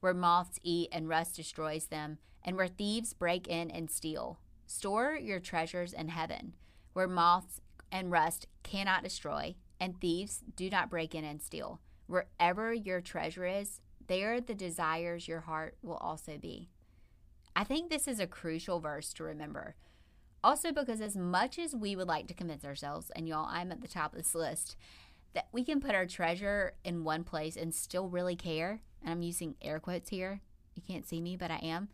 where 0.00 0.14
moths 0.14 0.58
eat 0.62 0.88
and 0.92 1.08
rust 1.08 1.36
destroys 1.36 1.86
them, 1.86 2.18
and 2.44 2.56
where 2.56 2.68
thieves 2.68 3.12
break 3.12 3.48
in 3.48 3.70
and 3.70 3.90
steal. 3.90 4.40
Store 4.66 5.16
your 5.16 5.40
treasures 5.40 5.92
in 5.92 6.08
heaven, 6.08 6.54
where 6.92 7.08
moths 7.08 7.60
and 7.90 8.10
rust 8.10 8.46
cannot 8.62 9.02
destroy, 9.02 9.54
and 9.80 10.00
thieves 10.00 10.40
do 10.56 10.70
not 10.70 10.90
break 10.90 11.14
in 11.14 11.24
and 11.24 11.42
steal. 11.42 11.80
Wherever 12.06 12.72
your 12.72 13.00
treasure 13.00 13.46
is, 13.46 13.80
there 14.06 14.40
the 14.40 14.54
desires 14.54 15.28
your 15.28 15.40
heart 15.40 15.76
will 15.82 15.96
also 15.96 16.38
be. 16.38 16.70
I 17.58 17.64
think 17.64 17.90
this 17.90 18.06
is 18.06 18.20
a 18.20 18.28
crucial 18.28 18.78
verse 18.78 19.12
to 19.14 19.24
remember. 19.24 19.74
Also, 20.44 20.70
because 20.70 21.00
as 21.00 21.16
much 21.16 21.58
as 21.58 21.74
we 21.74 21.96
would 21.96 22.06
like 22.06 22.28
to 22.28 22.34
convince 22.34 22.64
ourselves, 22.64 23.10
and 23.16 23.26
y'all, 23.26 23.48
I'm 23.50 23.72
at 23.72 23.80
the 23.80 23.88
top 23.88 24.12
of 24.12 24.18
this 24.18 24.32
list, 24.32 24.76
that 25.34 25.48
we 25.50 25.64
can 25.64 25.80
put 25.80 25.92
our 25.92 26.06
treasure 26.06 26.74
in 26.84 27.02
one 27.02 27.24
place 27.24 27.56
and 27.56 27.74
still 27.74 28.08
really 28.08 28.36
care, 28.36 28.82
and 29.02 29.10
I'm 29.10 29.22
using 29.22 29.56
air 29.60 29.80
quotes 29.80 30.10
here, 30.10 30.40
you 30.76 30.82
can't 30.86 31.04
see 31.04 31.20
me, 31.20 31.36
but 31.36 31.50
I 31.50 31.56
am, 31.56 31.88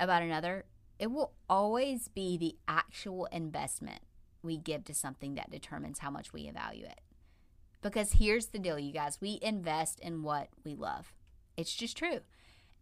about 0.00 0.22
another, 0.22 0.64
it 0.98 1.08
will 1.08 1.34
always 1.46 2.08
be 2.08 2.38
the 2.38 2.56
actual 2.66 3.26
investment 3.26 4.00
we 4.42 4.56
give 4.56 4.84
to 4.84 4.94
something 4.94 5.34
that 5.34 5.50
determines 5.50 5.98
how 5.98 6.10
much 6.10 6.32
we 6.32 6.50
value 6.50 6.86
it. 6.86 7.02
Because 7.82 8.12
here's 8.12 8.46
the 8.46 8.58
deal, 8.58 8.78
you 8.78 8.94
guys 8.94 9.20
we 9.20 9.38
invest 9.42 10.00
in 10.00 10.22
what 10.22 10.48
we 10.64 10.74
love. 10.74 11.12
It's 11.58 11.74
just 11.74 11.98
true. 11.98 12.20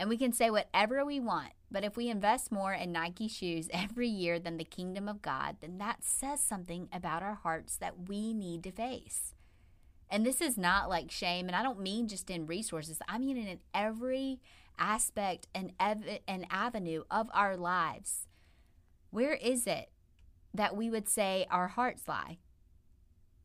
And 0.00 0.08
we 0.08 0.16
can 0.16 0.32
say 0.32 0.48
whatever 0.48 1.04
we 1.04 1.20
want, 1.20 1.52
but 1.70 1.84
if 1.84 1.94
we 1.94 2.08
invest 2.08 2.50
more 2.50 2.72
in 2.72 2.90
Nike 2.90 3.28
shoes 3.28 3.68
every 3.72 4.08
year 4.08 4.38
than 4.38 4.56
the 4.56 4.64
kingdom 4.64 5.06
of 5.10 5.20
God, 5.20 5.56
then 5.60 5.76
that 5.76 6.02
says 6.02 6.40
something 6.40 6.88
about 6.90 7.22
our 7.22 7.34
hearts 7.34 7.76
that 7.76 8.08
we 8.08 8.32
need 8.32 8.64
to 8.64 8.72
face. 8.72 9.34
And 10.10 10.24
this 10.24 10.40
is 10.40 10.56
not 10.56 10.88
like 10.88 11.10
shame, 11.10 11.48
and 11.48 11.54
I 11.54 11.62
don't 11.62 11.82
mean 11.82 12.08
just 12.08 12.30
in 12.30 12.46
resources, 12.46 12.98
I 13.06 13.18
mean 13.18 13.36
in 13.36 13.58
every 13.74 14.40
aspect 14.78 15.46
and, 15.54 15.74
ev- 15.78 16.20
and 16.26 16.46
avenue 16.50 17.04
of 17.10 17.28
our 17.34 17.58
lives. 17.58 18.26
Where 19.10 19.34
is 19.34 19.66
it 19.66 19.90
that 20.54 20.74
we 20.74 20.88
would 20.88 21.10
say 21.10 21.46
our 21.50 21.68
hearts 21.68 22.08
lie? 22.08 22.38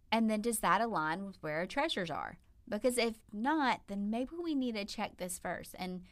And 0.09 0.29
then 0.29 0.39
does 0.39 0.59
that 0.59 0.79
align 0.79 1.25
with 1.25 1.35
where 1.41 1.57
our 1.57 1.65
treasures 1.65 2.09
are? 2.09 2.37
Because 2.65 2.97
if 2.97 3.15
not, 3.33 3.81
then 3.87 4.09
maybe 4.09 4.37
we 4.41 4.55
need 4.55 4.75
to 4.75 4.85
check 4.85 5.17
this 5.17 5.37
first 5.37 5.75
and 5.77 6.03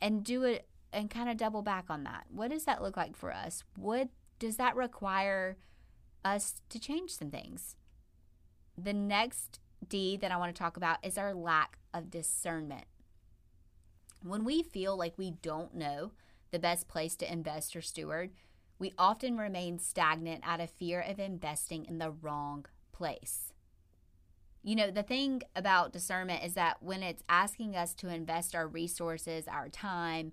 and 0.00 0.24
do 0.24 0.44
it 0.44 0.68
and 0.92 1.10
kind 1.10 1.28
of 1.28 1.36
double 1.36 1.62
back 1.62 1.86
on 1.88 2.04
that. 2.04 2.24
What 2.30 2.50
does 2.50 2.64
that 2.64 2.82
look 2.82 2.96
like 2.96 3.16
for 3.16 3.32
us? 3.32 3.62
What 3.76 4.08
does 4.38 4.56
that 4.56 4.76
require 4.76 5.56
us 6.24 6.60
to 6.70 6.78
change 6.78 7.10
some 7.10 7.30
things? 7.30 7.76
The 8.76 8.92
next 8.92 9.60
D 9.86 10.16
that 10.16 10.32
I 10.32 10.36
want 10.36 10.54
to 10.54 10.58
talk 10.58 10.76
about 10.76 10.98
is 11.02 11.18
our 11.18 11.34
lack 11.34 11.78
of 11.92 12.10
discernment. 12.10 12.84
When 14.22 14.44
we 14.44 14.62
feel 14.62 14.96
like 14.96 15.16
we 15.16 15.30
don't 15.30 15.74
know 15.74 16.12
the 16.50 16.58
best 16.58 16.88
place 16.88 17.14
to 17.16 17.32
invest 17.32 17.76
or 17.76 17.82
steward, 17.82 18.30
we 18.78 18.94
often 18.96 19.36
remain 19.36 19.78
stagnant 19.78 20.42
out 20.46 20.60
of 20.60 20.70
fear 20.70 21.00
of 21.00 21.18
investing 21.18 21.84
in 21.84 21.98
the 21.98 22.10
wrong 22.10 22.64
place. 22.92 23.52
You 24.62 24.76
know, 24.76 24.90
the 24.90 25.02
thing 25.02 25.42
about 25.54 25.92
discernment 25.92 26.44
is 26.44 26.54
that 26.54 26.82
when 26.82 27.02
it's 27.02 27.22
asking 27.28 27.76
us 27.76 27.94
to 27.94 28.08
invest 28.08 28.54
our 28.54 28.66
resources, 28.66 29.46
our 29.48 29.68
time, 29.68 30.32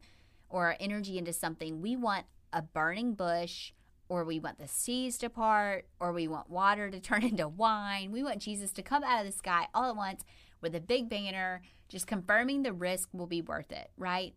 or 0.50 0.68
our 0.68 0.78
energy 0.80 1.18
into 1.18 1.34
something, 1.34 1.82
we 1.82 1.96
want 1.96 2.26
a 2.52 2.62
burning 2.62 3.14
bush, 3.14 3.72
or 4.08 4.24
we 4.24 4.40
want 4.40 4.60
the 4.60 4.68
seas 4.68 5.18
to 5.18 5.30
part, 5.30 5.88
or 6.00 6.12
we 6.12 6.28
want 6.28 6.50
water 6.50 6.90
to 6.90 7.00
turn 7.02 7.24
into 7.24 7.48
wine. 7.48 8.12
We 8.12 8.24
want 8.24 8.42
Jesus 8.42 8.72
to 8.74 8.82
come 8.82 9.04
out 9.04 9.20
of 9.20 9.26
the 9.26 9.38
sky 9.38 9.68
all 9.74 9.90
at 9.90 9.96
once 9.96 10.24
with 10.62 10.76
a 10.76 10.82
big 10.82 11.10
banner, 11.10 11.62
just 11.90 12.08
confirming 12.08 12.64
the 12.64 12.74
risk 12.74 13.10
will 13.14 13.28
be 13.28 13.42
worth 13.42 13.72
it, 13.72 13.92
right? 13.98 14.34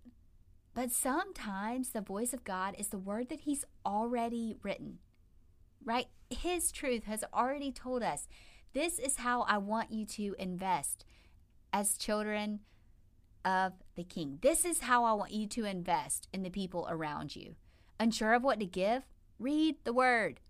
But 0.75 0.93
sometimes 0.93 1.91
the 1.91 2.01
voice 2.01 2.33
of 2.33 2.45
God 2.45 2.75
is 2.79 2.89
the 2.89 2.99
word 2.99 3.31
that 3.31 3.41
He's 3.41 3.65
already 3.85 4.57
written, 4.63 4.99
right? 5.85 6.07
His 6.31 6.71
truth 6.71 7.05
has 7.05 7.25
already 7.33 7.73
told 7.73 8.03
us 8.03 8.29
this 8.73 8.99
is 8.99 9.17
how 9.17 9.43
I 9.43 9.59
want 9.59 9.91
you 9.91 10.05
to 10.07 10.35
invest 10.39 11.05
as 11.73 11.97
children 11.99 12.61
of 13.45 13.73
the 13.95 14.05
King. 14.05 14.39
This 14.43 14.65
is 14.65 14.81
how 14.81 15.05
I 15.05 15.13
want 15.13 15.33
you 15.33 15.47
to 15.49 15.65
invest 15.65 16.29
in 16.33 16.43
the 16.43 16.51
people 16.51 16.87
around 16.91 17.35
you. 17.35 17.55
Unsure 17.99 18.35
of 18.35 18.43
what 18.43 18.61
to 18.61 18.67
give? 18.67 19.05
Read 19.39 19.77
the 19.85 19.93
word. 19.93 20.41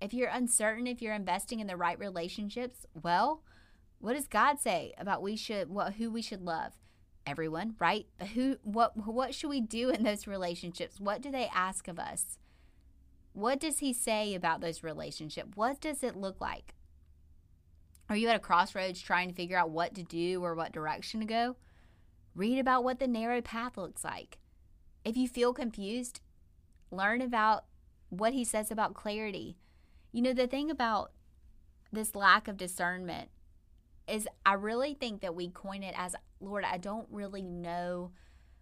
If 0.00 0.12
you're 0.12 0.28
uncertain 0.28 0.86
if 0.86 1.00
you're 1.00 1.14
investing 1.14 1.60
in 1.60 1.66
the 1.66 1.76
right 1.76 1.98
relationships, 1.98 2.86
well, 2.94 3.42
what 3.98 4.14
does 4.14 4.26
God 4.26 4.58
say 4.58 4.92
about 4.98 5.22
we 5.22 5.36
should 5.36 5.70
what 5.70 5.94
who 5.94 6.10
we 6.10 6.22
should 6.22 6.42
love? 6.42 6.72
Everyone, 7.26 7.74
right? 7.80 8.06
But 8.18 8.28
who 8.28 8.56
what 8.62 8.96
what 9.06 9.34
should 9.34 9.48
we 9.48 9.60
do 9.60 9.88
in 9.90 10.02
those 10.02 10.26
relationships? 10.26 11.00
What 11.00 11.22
do 11.22 11.30
they 11.30 11.48
ask 11.52 11.88
of 11.88 11.98
us? 11.98 12.38
What 13.32 13.60
does 13.60 13.80
he 13.80 13.92
say 13.92 14.34
about 14.34 14.60
those 14.60 14.82
relationships? 14.82 15.50
What 15.54 15.80
does 15.80 16.02
it 16.02 16.16
look 16.16 16.40
like? 16.40 16.74
Are 18.08 18.16
you 18.16 18.28
at 18.28 18.36
a 18.36 18.40
crossroads 18.40 19.00
trying 19.00 19.28
to 19.28 19.34
figure 19.34 19.58
out 19.58 19.70
what 19.70 19.94
to 19.94 20.02
do 20.02 20.44
or 20.44 20.54
what 20.54 20.72
direction 20.72 21.20
to 21.20 21.26
go? 21.26 21.56
Read 22.34 22.58
about 22.58 22.84
what 22.84 22.98
the 22.98 23.08
narrow 23.08 23.40
path 23.40 23.76
looks 23.76 24.04
like. 24.04 24.38
If 25.04 25.16
you 25.16 25.26
feel 25.26 25.52
confused, 25.52 26.20
learn 26.90 27.20
about 27.20 27.64
what 28.08 28.32
he 28.32 28.44
says 28.44 28.70
about 28.70 28.94
clarity. 28.94 29.56
You 30.12 30.22
know, 30.22 30.32
the 30.32 30.46
thing 30.46 30.70
about 30.70 31.12
this 31.92 32.14
lack 32.14 32.46
of 32.46 32.56
discernment 32.56 33.30
is 34.06 34.28
I 34.44 34.54
really 34.54 34.94
think 34.94 35.20
that 35.22 35.34
we 35.34 35.48
coin 35.48 35.82
it 35.82 35.94
as, 35.98 36.14
Lord, 36.40 36.64
I 36.64 36.78
don't 36.78 37.08
really 37.10 37.42
know 37.42 38.12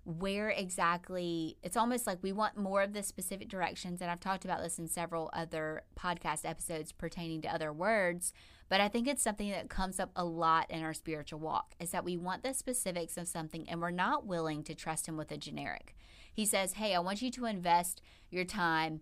where 0.05 0.51
exactly 0.51 1.57
it's 1.63 1.79
almost 1.79 2.07
like 2.07 2.19
we 2.23 2.31
want 2.31 2.59
more 2.59 2.83
of 2.83 2.93
the 2.93 3.03
specific 3.03 3.49
directions 3.49 4.03
and 4.03 4.11
i've 4.11 4.21
talked 4.21 4.45
about 4.45 4.63
this 4.63 4.79
in 4.79 4.87
several 4.87 5.31
other 5.33 5.83
podcast 5.99 6.45
episodes 6.45 6.93
pertaining 6.93 7.41
to 7.41 7.49
other 7.49 7.73
words 7.73 8.35
but 8.69 8.81
i 8.81 8.89
think 8.89 9.07
it's 9.07 9.23
something 9.23 9.51
that 9.51 9.69
comes 9.69 9.99
up 10.01 10.11
a 10.17 10.25
lot 10.25 10.71
in 10.71 10.83
our 10.83 10.95
spiritual 10.95 11.39
walk 11.39 11.75
is 11.81 11.91
that 11.91 12.05
we 12.05 12.17
want 12.17 12.43
the 12.43 12.55
specifics 12.55 13.17
of 13.17 13.29
something 13.29 13.69
and 13.69 13.81
we're 13.81 13.91
not 13.91 14.27
willing 14.27 14.63
to 14.63 14.75
trust 14.75 15.07
him 15.07 15.17
with 15.17 15.31
a 15.31 15.37
generic 15.37 15.97
he 16.33 16.45
says 16.45 16.75
hey 16.75 16.95
i 16.95 16.99
want 16.99 17.23
you 17.23 17.31
to 17.31 17.47
invest 17.47 18.01
your 18.31 18.45
time 18.45 19.01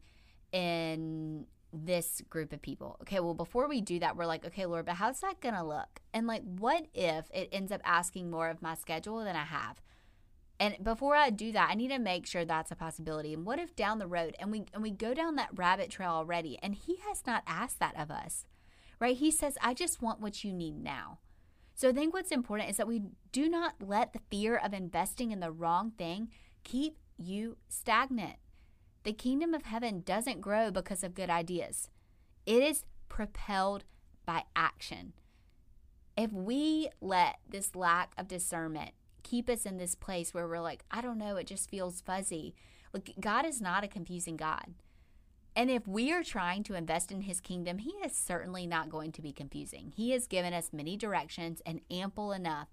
in 0.53 1.47
this 1.73 2.23
group 2.29 2.53
of 2.53 2.61
people. 2.61 2.97
Okay, 3.03 3.21
well, 3.21 3.35
before 3.35 3.69
we 3.69 3.81
do 3.81 3.99
that, 4.01 4.17
we're 4.17 4.27
like, 4.27 4.45
okay, 4.45 4.67
Lord, 4.67 4.85
but 4.85 4.97
how's 4.97 5.21
that 5.21 5.41
going 5.41 5.55
to 5.55 5.65
look? 5.65 6.01
And 6.13 6.27
like, 6.27 6.43
what 6.43 6.87
if 6.95 7.31
it 7.33 7.49
ends 7.51 7.73
up 7.73 7.81
asking 7.85 8.31
more 8.31 8.51
of 8.51 8.63
my 8.63 8.75
schedule 8.75 9.25
than 9.25 9.37
I 9.37 9.45
have? 9.45 9.81
And 10.61 10.77
before 10.85 11.17
I 11.17 11.31
do 11.31 11.51
that, 11.53 11.71
I 11.71 11.75
need 11.75 11.89
to 11.89 11.99
make 11.99 12.27
sure 12.27 12.45
that's 12.45 12.71
a 12.71 12.77
possibility. 12.77 13.35
And 13.35 13.45
what 13.45 13.59
if 13.59 13.75
down 13.75 13.99
the 13.99 14.07
road 14.07 14.37
and 14.39 14.53
we 14.53 14.65
and 14.73 14.83
we 14.83 14.91
go 14.93 15.13
down 15.13 15.35
that 15.37 15.51
rabbit 15.57 15.91
trail 15.91 16.11
already 16.11 16.57
and 16.63 16.75
he 16.75 16.99
has 17.09 17.27
not 17.27 17.43
asked 17.47 17.81
that 17.81 17.99
of 17.99 18.11
us. 18.11 18.45
Right? 19.03 19.17
He 19.17 19.33
says, 19.33 19.59
"I 19.61 19.75
just 19.75 20.01
want 20.01 20.21
what 20.21 20.45
you 20.45 20.53
need 20.53 20.81
now." 20.81 21.19
So 21.75 21.89
I 21.89 21.93
think 21.93 22.15
what's 22.15 22.31
important 22.31 22.71
is 22.71 22.77
that 22.77 22.87
we 22.87 23.03
do 23.33 23.49
not 23.49 23.83
let 23.83 24.13
the 24.13 24.21
fear 24.31 24.57
of 24.57 24.73
investing 24.73 25.33
in 25.33 25.41
the 25.41 25.51
wrong 25.51 25.91
thing 25.91 26.31
keep 26.63 26.99
you 27.17 27.57
stagnant. 27.69 28.37
The 29.03 29.13
kingdom 29.13 29.55
of 29.55 29.65
heaven 29.65 30.03
doesn't 30.03 30.41
grow 30.41 30.71
because 30.71 31.03
of 31.03 31.17
good 31.17 31.31
ideas. 31.31 31.91
It 32.47 32.63
is 32.63 32.85
propelled 33.09 33.83
by 34.25 34.45
action. 34.55 35.15
If 36.17 36.33
we 36.33 36.89
let 37.01 37.41
this 37.49 37.75
lack 37.75 38.13
of 38.17 38.29
discernment 38.29 38.93
keep 39.25 39.51
us 39.51 39.67
in 39.67 39.79
this 39.79 39.97
place 39.97 40.33
where 40.33 40.47
we're 40.47 40.61
like, 40.61 40.85
I 40.93 41.01
don't 41.01 41.19
know, 41.19 41.35
it 41.35 41.49
just 41.49 41.69
feels 41.69 42.01
fuzzy. 42.01 42.55
Look, 42.93 43.09
God 43.19 43.45
is 43.47 43.61
not 43.61 43.83
a 43.83 43.89
confusing 43.89 44.37
God. 44.37 44.75
And 45.55 45.71
if 45.71 45.87
we 45.87 46.13
are 46.13 46.23
trying 46.23 46.63
to 46.65 46.75
invest 46.75 47.13
in 47.13 47.23
his 47.23 47.41
kingdom, 47.41 47.79
he 47.79 47.91
is 48.05 48.13
certainly 48.15 48.67
not 48.67 48.89
going 48.89 49.13
to 49.13 49.23
be 49.23 49.33
confusing. 49.33 49.93
He 49.95 50.13
has 50.13 50.27
given 50.27 50.55
us 50.55 50.73
many 50.73 50.97
directions 50.97 51.61
and 51.67 51.81
ample 51.91 52.33
enough 52.33 52.69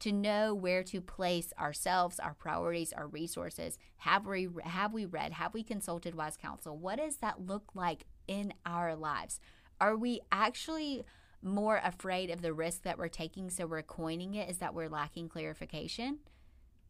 to 0.00 0.12
know 0.12 0.52
where 0.54 0.82
to 0.82 1.00
place 1.00 1.52
ourselves, 1.58 2.18
our 2.18 2.34
priorities, 2.34 2.92
our 2.92 3.06
resources. 3.06 3.78
Have 3.98 4.26
we 4.26 4.48
have 4.64 4.92
we 4.92 5.04
read? 5.04 5.32
Have 5.32 5.54
we 5.54 5.62
consulted 5.62 6.16
wise 6.16 6.36
counsel? 6.36 6.76
What 6.76 6.98
does 6.98 7.18
that 7.18 7.46
look 7.46 7.70
like 7.74 8.04
in 8.26 8.52
our 8.66 8.96
lives? 8.96 9.38
Are 9.80 9.96
we 9.96 10.20
actually 10.32 11.04
more 11.40 11.80
afraid 11.84 12.30
of 12.30 12.42
the 12.42 12.52
risk 12.52 12.82
that 12.82 12.98
we're 12.98 13.08
taking 13.08 13.50
so 13.50 13.66
we're 13.66 13.82
coining 13.82 14.34
it 14.34 14.48
is 14.50 14.58
that 14.58 14.74
we're 14.74 14.88
lacking 14.88 15.28
clarification? 15.28 16.18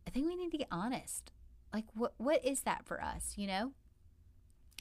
I 0.07 0.11
think 0.11 0.27
we 0.27 0.37
need 0.37 0.53
to 0.53 0.59
get 0.59 0.69
honest. 0.71 1.33
Like 1.73 1.85
what 1.93 2.15
what 2.17 2.43
is 2.45 2.63
that 2.63 2.87
for 2.87 3.03
us, 3.03 3.35
you 3.37 3.47
know? 3.47 3.73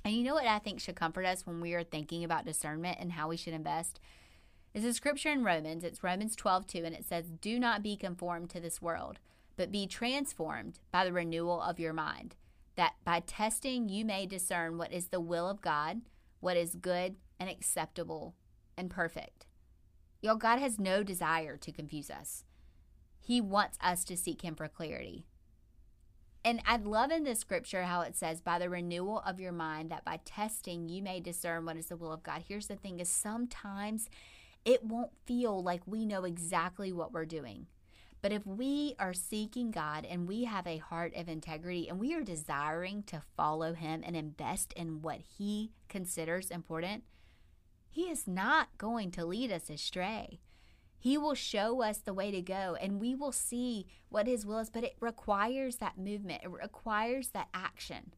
And 0.06 0.14
you 0.14 0.24
know 0.24 0.34
what 0.34 0.46
I 0.46 0.60
think 0.60 0.80
should 0.80 0.96
comfort 0.96 1.26
us 1.26 1.46
when 1.46 1.62
we 1.62 1.74
are 1.74 1.84
thinking 1.84 2.24
about 2.24 2.46
discernment 2.46 2.98
and 3.00 3.14
how 3.14 3.30
we 3.30 3.38
should 3.38 3.54
invest? 3.54 4.00
Is 4.74 4.84
a 4.84 4.94
scripture 4.94 5.30
in 5.30 5.44
Romans. 5.44 5.84
It's 5.84 6.04
Romans 6.04 6.36
12, 6.36 6.68
2, 6.68 6.80
and 6.84 6.96
it 6.96 7.06
says, 7.06 7.30
Do 7.30 7.60
not 7.60 7.84
be 7.84 7.96
conformed 7.96 8.50
to 8.50 8.60
this 8.60 8.82
world, 8.82 9.20
but 9.56 9.72
be 9.72 9.88
transformed 9.88 10.80
by 10.92 11.06
the 11.06 11.14
renewal 11.14 11.62
of 11.62 11.80
your 11.80 11.94
mind, 11.94 12.36
that 12.76 12.96
by 13.06 13.22
testing 13.22 13.88
you 13.88 14.04
may 14.04 14.26
discern 14.26 14.78
what 14.78 14.92
is 14.92 15.08
the 15.08 15.22
will 15.22 15.48
of 15.48 15.62
God, 15.62 16.02
what 16.40 16.58
is 16.58 16.76
good 16.76 17.16
and 17.40 17.50
acceptable 17.50 18.36
and 18.76 18.90
perfect. 18.90 19.46
Y'all, 20.22 20.36
God 20.36 20.60
has 20.60 20.80
no 20.80 21.04
desire 21.04 21.56
to 21.58 21.72
confuse 21.72 22.10
us. 22.10 22.44
He 23.22 23.40
wants 23.40 23.78
us 23.82 24.04
to 24.06 24.18
seek 24.18 24.42
Him 24.42 24.56
for 24.56 24.68
clarity. 24.68 25.26
And 26.46 26.62
I 26.66 26.76
love 26.76 27.10
in 27.10 27.24
this 27.24 27.40
scripture 27.40 27.84
how 27.84 28.02
it 28.02 28.18
says, 28.18 28.42
by 28.42 28.60
the 28.60 28.70
renewal 28.70 29.24
of 29.26 29.40
your 29.40 29.54
mind, 29.54 29.90
that 29.92 30.04
by 30.04 30.20
testing 30.26 30.90
you 30.90 31.02
may 31.02 31.22
discern 31.22 31.66
what 31.66 31.78
is 31.78 31.88
the 31.88 31.96
will 31.96 32.12
of 32.12 32.24
God. 32.24 32.44
Here's 32.48 32.68
the 32.68 32.76
thing 32.76 33.00
is 33.00 33.10
sometimes 33.10 34.10
it 34.66 34.84
won't 34.84 35.12
feel 35.26 35.64
like 35.64 35.82
we 35.86 36.06
know 36.06 36.26
exactly 36.26 36.92
what 36.92 37.14
we're 37.14 37.26
doing. 37.26 37.68
But 38.22 38.32
if 38.32 38.46
we 38.46 38.96
are 39.00 39.14
seeking 39.14 39.72
God 39.72 40.06
and 40.06 40.28
we 40.28 40.46
have 40.46 40.66
a 40.66 40.78
heart 40.78 41.14
of 41.16 41.28
integrity 41.28 41.90
and 41.90 42.00
we 42.00 42.14
are 42.14 42.24
desiring 42.24 43.04
to 43.04 43.22
follow 43.36 43.74
Him 43.74 44.02
and 44.06 44.16
invest 44.16 44.72
in 44.74 45.02
what 45.02 45.20
He 45.38 45.72
considers 45.90 46.50
important, 46.50 47.04
He 47.90 48.04
is 48.04 48.26
not 48.26 48.70
going 48.78 49.12
to 49.12 49.26
lead 49.26 49.52
us 49.52 49.70
astray. 49.70 50.40
He 51.04 51.18
will 51.18 51.36
show 51.36 51.82
us 51.82 51.98
the 51.98 52.14
way 52.14 52.32
to 52.32 52.42
go 52.42 52.78
and 52.80 53.02
we 53.02 53.14
will 53.14 53.34
see 53.34 53.88
what 54.08 54.26
His 54.26 54.46
will 54.46 54.60
is, 54.60 54.70
but 54.70 54.86
it 54.86 54.96
requires 55.02 55.76
that 55.76 55.98
movement, 55.98 56.44
it 56.46 56.50
requires 56.50 57.32
that 57.32 57.50
action. 57.54 58.14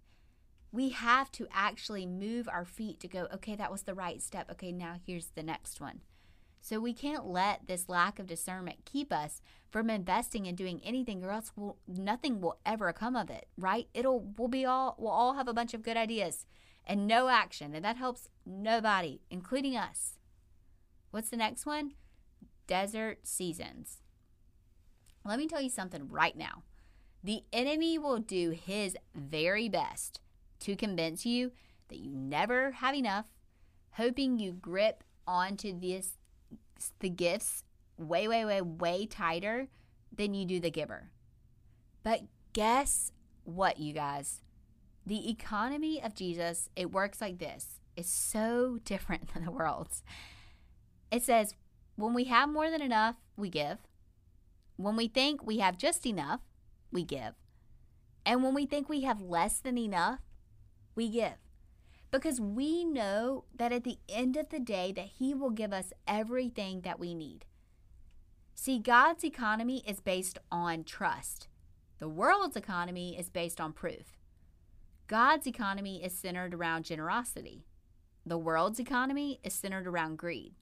We 0.72 0.90
have 0.90 1.32
to 1.32 1.48
actually 1.52 2.06
move 2.06 2.48
our 2.48 2.64
feet 2.64 3.00
to 3.00 3.08
go, 3.08 3.28
okay, 3.34 3.56
that 3.56 3.72
was 3.72 3.82
the 3.82 3.96
right 3.96 4.22
step. 4.22 4.52
Okay, 4.52 4.72
now 4.72 4.98
here's 5.04 5.30
the 5.30 5.42
next 5.42 5.82
one. 5.82 6.02
So 6.62 6.80
we 6.80 6.94
can't 6.94 7.26
let 7.26 7.66
this 7.66 7.90
lack 7.90 8.20
of 8.20 8.28
discernment 8.28 8.86
keep 8.86 9.12
us 9.12 9.42
from 9.68 9.90
investing 9.90 10.46
and 10.46 10.56
doing 10.56 10.80
anything 10.84 11.24
or 11.24 11.32
else 11.32 11.54
we'll, 11.56 11.78
nothing 11.88 12.40
will 12.40 12.60
ever 12.68 12.94
come 12.94 13.16
of 13.16 13.32
it, 13.32 13.48
right? 13.58 13.88
It'll 13.96 14.32
we'll 14.38 14.48
be 14.48 14.64
all 14.64 14.96
we'll 15.00 15.12
all 15.12 15.34
have 15.34 15.48
a 15.48 15.56
bunch 15.56 15.74
of 15.74 15.82
good 15.82 15.98
ideas 15.98 16.46
and 16.86 17.08
no 17.08 17.30
action, 17.30 17.74
and 17.74 17.84
that 17.84 17.98
helps 17.98 18.30
nobody, 18.46 19.22
including 19.32 19.76
us. 19.76 20.20
What's 21.10 21.32
the 21.32 21.38
next 21.38 21.66
one? 21.66 21.94
Desert 22.68 23.26
seasons. 23.28 24.02
Let 25.24 25.40
me 25.40 25.48
tell 25.48 25.62
you 25.62 25.70
something 25.70 26.08
right 26.08 26.38
now. 26.38 26.64
The 27.24 27.44
enemy 27.52 27.98
will 27.98 28.20
do 28.20 28.52
his 28.52 28.96
very 29.16 29.68
best 29.68 30.20
to 30.60 30.76
convince 30.76 31.26
you 31.26 31.52
that 31.90 32.00
you 32.00 32.16
never 32.16 32.72
have 32.72 32.96
enough, 32.96 33.26
hoping 33.92 34.38
you 34.38 34.52
grip 34.52 35.04
onto 35.28 35.78
this 35.80 36.14
the 37.00 37.10
gifts 37.10 37.64
way 37.98 38.28
way 38.28 38.46
way 38.46 38.62
way 38.62 39.06
tighter 39.06 39.68
than 40.16 40.34
you 40.34 40.46
do 40.46 40.60
the 40.60 40.70
giver. 40.70 41.12
But 42.04 42.22
guess 42.54 43.12
what, 43.44 43.80
you 43.80 43.94
guys? 43.94 44.42
The 45.06 45.30
economy 45.30 46.02
of 46.02 46.16
Jesus, 46.16 46.70
it 46.76 46.92
works 46.92 47.22
like 47.22 47.40
this. 47.40 47.80
It's 47.96 48.12
so 48.12 48.80
different 48.86 49.34
than 49.34 49.46
the 49.46 49.52
world's. 49.52 50.04
It 51.12 51.24
says, 51.24 51.54
when 51.96 52.14
we 52.14 52.26
have 52.26 52.50
more 52.50 52.70
than 52.70 52.82
enough, 52.82 53.16
we 53.38 53.50
give. 53.50 53.78
When 54.78 54.96
we 54.96 55.08
think 55.08 55.46
we 55.46 55.60
have 55.60 55.78
just 55.78 56.06
enough, 56.06 56.42
we 56.92 57.04
give. 57.04 57.34
And 58.26 58.44
when 58.44 58.54
we 58.54 58.66
think 58.66 58.90
we 58.90 59.02
have 59.02 59.22
less 59.22 59.60
than 59.60 59.78
enough, 59.78 60.20
we 60.96 61.10
give. 61.10 61.38
Because 62.12 62.40
we 62.42 62.84
know 62.84 63.46
that 63.56 63.72
at 63.72 63.84
the 63.84 63.98
end 64.10 64.36
of 64.38 64.50
the 64.50 64.60
day 64.60 64.92
that 64.94 65.10
he 65.20 65.34
will 65.34 65.50
give 65.50 65.74
us 65.74 65.94
everything 66.08 66.82
that 66.82 67.00
we 67.00 67.14
need. 67.14 67.46
See, 68.54 68.80
God's 68.80 69.24
economy 69.24 69.84
is 69.86 70.00
based 70.00 70.40
on 70.52 70.86
trust. 70.86 71.48
The 72.00 72.10
world's 72.10 72.56
economy 72.56 73.18
is 73.18 73.30
based 73.30 73.62
on 73.62 73.74
proof. 73.74 74.18
God's 75.08 75.46
economy 75.46 76.04
is 76.04 76.14
centered 76.14 76.54
around 76.54 76.86
generosity. 76.86 77.66
The 78.26 78.38
world's 78.38 78.80
economy 78.80 79.40
is 79.44 79.54
centered 79.54 79.88
around 79.88 80.18
greed. 80.18 80.56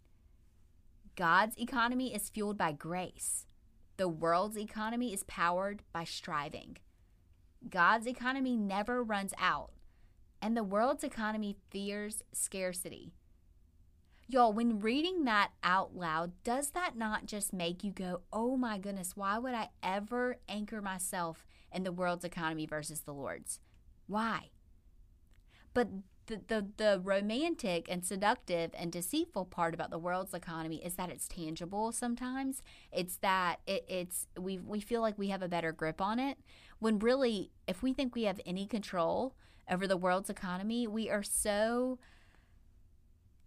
God's 1.15 1.55
economy 1.57 2.13
is 2.13 2.29
fueled 2.29 2.57
by 2.57 2.71
grace. 2.71 3.45
The 3.97 4.07
world's 4.07 4.57
economy 4.57 5.13
is 5.13 5.23
powered 5.23 5.83
by 5.91 6.05
striving. 6.05 6.77
God's 7.69 8.07
economy 8.07 8.57
never 8.57 9.03
runs 9.03 9.33
out, 9.37 9.71
and 10.41 10.57
the 10.57 10.63
world's 10.63 11.03
economy 11.03 11.55
fears 11.69 12.23
scarcity. 12.33 13.13
Y'all, 14.27 14.51
when 14.51 14.79
reading 14.79 15.25
that 15.25 15.51
out 15.63 15.95
loud, 15.95 16.31
does 16.43 16.71
that 16.71 16.97
not 16.97 17.27
just 17.27 17.53
make 17.53 17.83
you 17.83 17.91
go, 17.91 18.21
oh 18.31 18.57
my 18.57 18.79
goodness, 18.79 19.15
why 19.15 19.37
would 19.37 19.53
I 19.53 19.69
ever 19.83 20.37
anchor 20.49 20.81
myself 20.81 21.45
in 21.71 21.83
the 21.83 21.91
world's 21.91 22.25
economy 22.25 22.65
versus 22.65 23.01
the 23.01 23.13
Lord's? 23.13 23.59
Why? 24.07 24.49
But 25.73 25.89
the, 26.27 26.41
the, 26.47 26.67
the 26.77 27.01
romantic 27.03 27.87
and 27.89 28.05
seductive 28.05 28.71
and 28.77 28.91
deceitful 28.91 29.45
part 29.45 29.73
about 29.73 29.89
the 29.89 29.97
world's 29.97 30.33
economy 30.33 30.83
is 30.83 30.95
that 30.95 31.09
it's 31.09 31.27
tangible 31.27 31.91
sometimes. 31.91 32.63
It's 32.91 33.17
that 33.17 33.57
it, 33.67 33.85
it's 33.87 34.27
we, 34.39 34.57
we 34.59 34.79
feel 34.79 35.01
like 35.01 35.17
we 35.17 35.29
have 35.29 35.41
a 35.41 35.47
better 35.47 35.71
grip 35.71 36.01
on 36.01 36.19
it. 36.19 36.37
When 36.79 36.99
really 36.99 37.51
if 37.67 37.83
we 37.83 37.93
think 37.93 38.15
we 38.15 38.23
have 38.23 38.39
any 38.45 38.65
control 38.65 39.35
over 39.69 39.87
the 39.87 39.97
world's 39.97 40.29
economy 40.29 40.87
we 40.87 41.09
are 41.09 41.23
so 41.23 41.99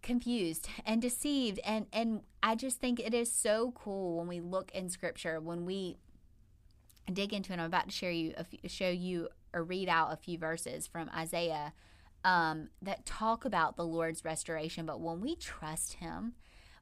confused 0.01 0.69
and 0.85 1.01
deceived. 1.01 1.59
And 1.65 1.87
and 1.91 2.21
i 2.43 2.55
just 2.55 2.79
think 2.79 2.99
it 2.99 3.13
is 3.13 3.31
so 3.31 3.73
cool 3.75 4.17
when 4.17 4.27
we 4.27 4.39
look 4.39 4.71
in 4.71 4.89
scripture 4.89 5.39
when 5.39 5.65
we 5.65 5.97
dig 7.11 7.33
into 7.33 7.53
it. 7.53 7.59
I'm 7.59 7.65
about 7.65 7.85
to 7.85 7.91
share 7.91 8.11
you 8.11 8.33
a 8.37 8.43
few, 8.43 8.59
show 8.67 8.89
you 8.89 9.29
or 9.53 9.63
read 9.63 9.89
out 9.89 10.11
a 10.11 10.17
few 10.17 10.37
verses 10.37 10.85
from 10.87 11.09
isaiah 11.15 11.73
um, 12.23 12.69
that 12.81 13.05
talk 13.05 13.45
about 13.45 13.75
the 13.75 13.85
Lord's 13.85 14.25
restoration. 14.25 14.85
But 14.85 14.99
when 14.99 15.21
we 15.21 15.35
trust 15.35 15.93
Him, 15.95 16.33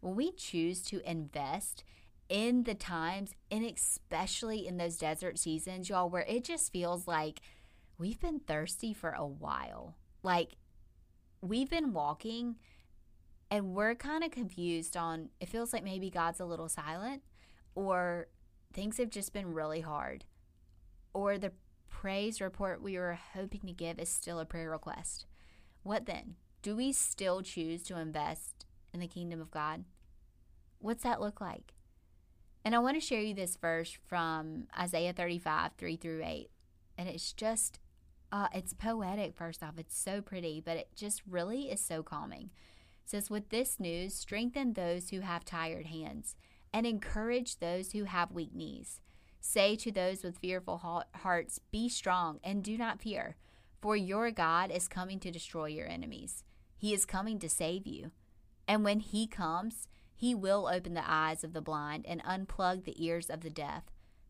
when 0.01 0.15
we 0.15 0.31
choose 0.31 0.81
to 0.83 1.01
invest 1.09 1.83
in 2.29 2.63
the 2.63 2.73
times, 2.73 3.33
and 3.51 3.63
especially 3.63 4.67
in 4.67 4.77
those 4.77 4.97
desert 4.97 5.37
seasons, 5.37 5.89
y'all, 5.89 6.09
where 6.09 6.25
it 6.27 6.43
just 6.43 6.71
feels 6.71 7.07
like 7.07 7.41
we've 7.97 8.19
been 8.19 8.39
thirsty 8.39 8.93
for 8.93 9.11
a 9.11 9.25
while. 9.25 9.95
Like 10.23 10.55
we've 11.41 11.69
been 11.69 11.93
walking 11.93 12.55
and 13.51 13.75
we're 13.75 13.95
kind 13.95 14.23
of 14.23 14.31
confused 14.31 14.97
on 14.97 15.29
it 15.39 15.49
feels 15.49 15.71
like 15.71 15.83
maybe 15.83 16.09
God's 16.09 16.39
a 16.39 16.45
little 16.45 16.67
silent 16.69 17.21
or 17.75 18.27
things 18.73 18.97
have 18.97 19.09
just 19.09 19.33
been 19.33 19.53
really 19.53 19.81
hard 19.81 20.25
or 21.13 21.37
the 21.37 21.51
praise 22.05 22.39
report 22.39 22.83
we 22.83 22.99
were 22.99 23.17
hoping 23.33 23.61
to 23.61 23.71
give 23.71 23.97
is 23.97 24.09
still 24.09 24.37
a 24.37 24.45
prayer 24.45 24.69
request. 24.69 25.25
What 25.81 26.05
then? 26.05 26.35
Do 26.61 26.75
we 26.75 26.91
still 26.91 27.41
choose 27.41 27.81
to 27.81 27.97
invest 27.97 28.67
in 28.93 28.99
the 28.99 29.07
kingdom 29.07 29.41
of 29.41 29.49
God? 29.49 29.85
What's 30.77 31.01
that 31.01 31.19
look 31.19 31.41
like? 31.41 31.73
And 32.63 32.75
I 32.75 32.77
want 32.77 32.95
to 32.95 33.01
share 33.01 33.21
you 33.21 33.33
this 33.33 33.55
verse 33.55 33.97
from 34.05 34.67
Isaiah 34.79 35.13
35, 35.13 35.71
3 35.79 35.95
through 35.95 36.21
8. 36.23 36.51
And 36.95 37.09
it's 37.09 37.33
just, 37.33 37.79
uh, 38.31 38.49
it's 38.53 38.73
poetic, 38.73 39.35
first 39.35 39.63
off. 39.63 39.79
It's 39.79 39.97
so 39.97 40.21
pretty, 40.21 40.61
but 40.63 40.77
it 40.77 40.89
just 40.95 41.23
really 41.27 41.71
is 41.71 41.81
so 41.81 42.03
calming. 42.03 42.51
It 43.03 43.09
says, 43.09 43.31
With 43.31 43.49
this 43.49 43.79
news, 43.79 44.13
strengthen 44.13 44.73
those 44.73 45.09
who 45.09 45.21
have 45.21 45.43
tired 45.43 45.87
hands 45.87 46.35
and 46.71 46.85
encourage 46.85 47.57
those 47.57 47.93
who 47.93 48.03
have 48.03 48.31
weak 48.31 48.53
knees. 48.53 49.01
Say 49.47 49.75
to 49.77 49.91
those 49.91 50.23
with 50.23 50.39
fearful 50.39 51.05
hearts, 51.13 51.59
Be 51.69 51.87
strong 51.87 52.39
and 52.43 52.63
do 52.63 52.79
not 52.79 52.99
fear, 52.99 53.37
for 53.79 53.95
your 53.95 54.31
God 54.31 54.71
is 54.71 54.87
coming 54.87 55.19
to 55.19 55.29
destroy 55.29 55.67
your 55.67 55.87
enemies. 55.87 56.43
He 56.75 56.95
is 56.95 57.05
coming 57.05 57.37
to 57.39 57.47
save 57.47 57.85
you. 57.85 58.11
And 58.67 58.83
when 58.83 58.99
He 58.99 59.27
comes, 59.27 59.87
He 60.15 60.33
will 60.33 60.67
open 60.67 60.95
the 60.95 61.09
eyes 61.09 61.43
of 61.43 61.53
the 61.53 61.61
blind 61.61 62.07
and 62.07 62.23
unplug 62.23 62.83
the 62.83 63.05
ears 63.05 63.29
of 63.29 63.41
the 63.41 63.51
deaf. 63.51 63.83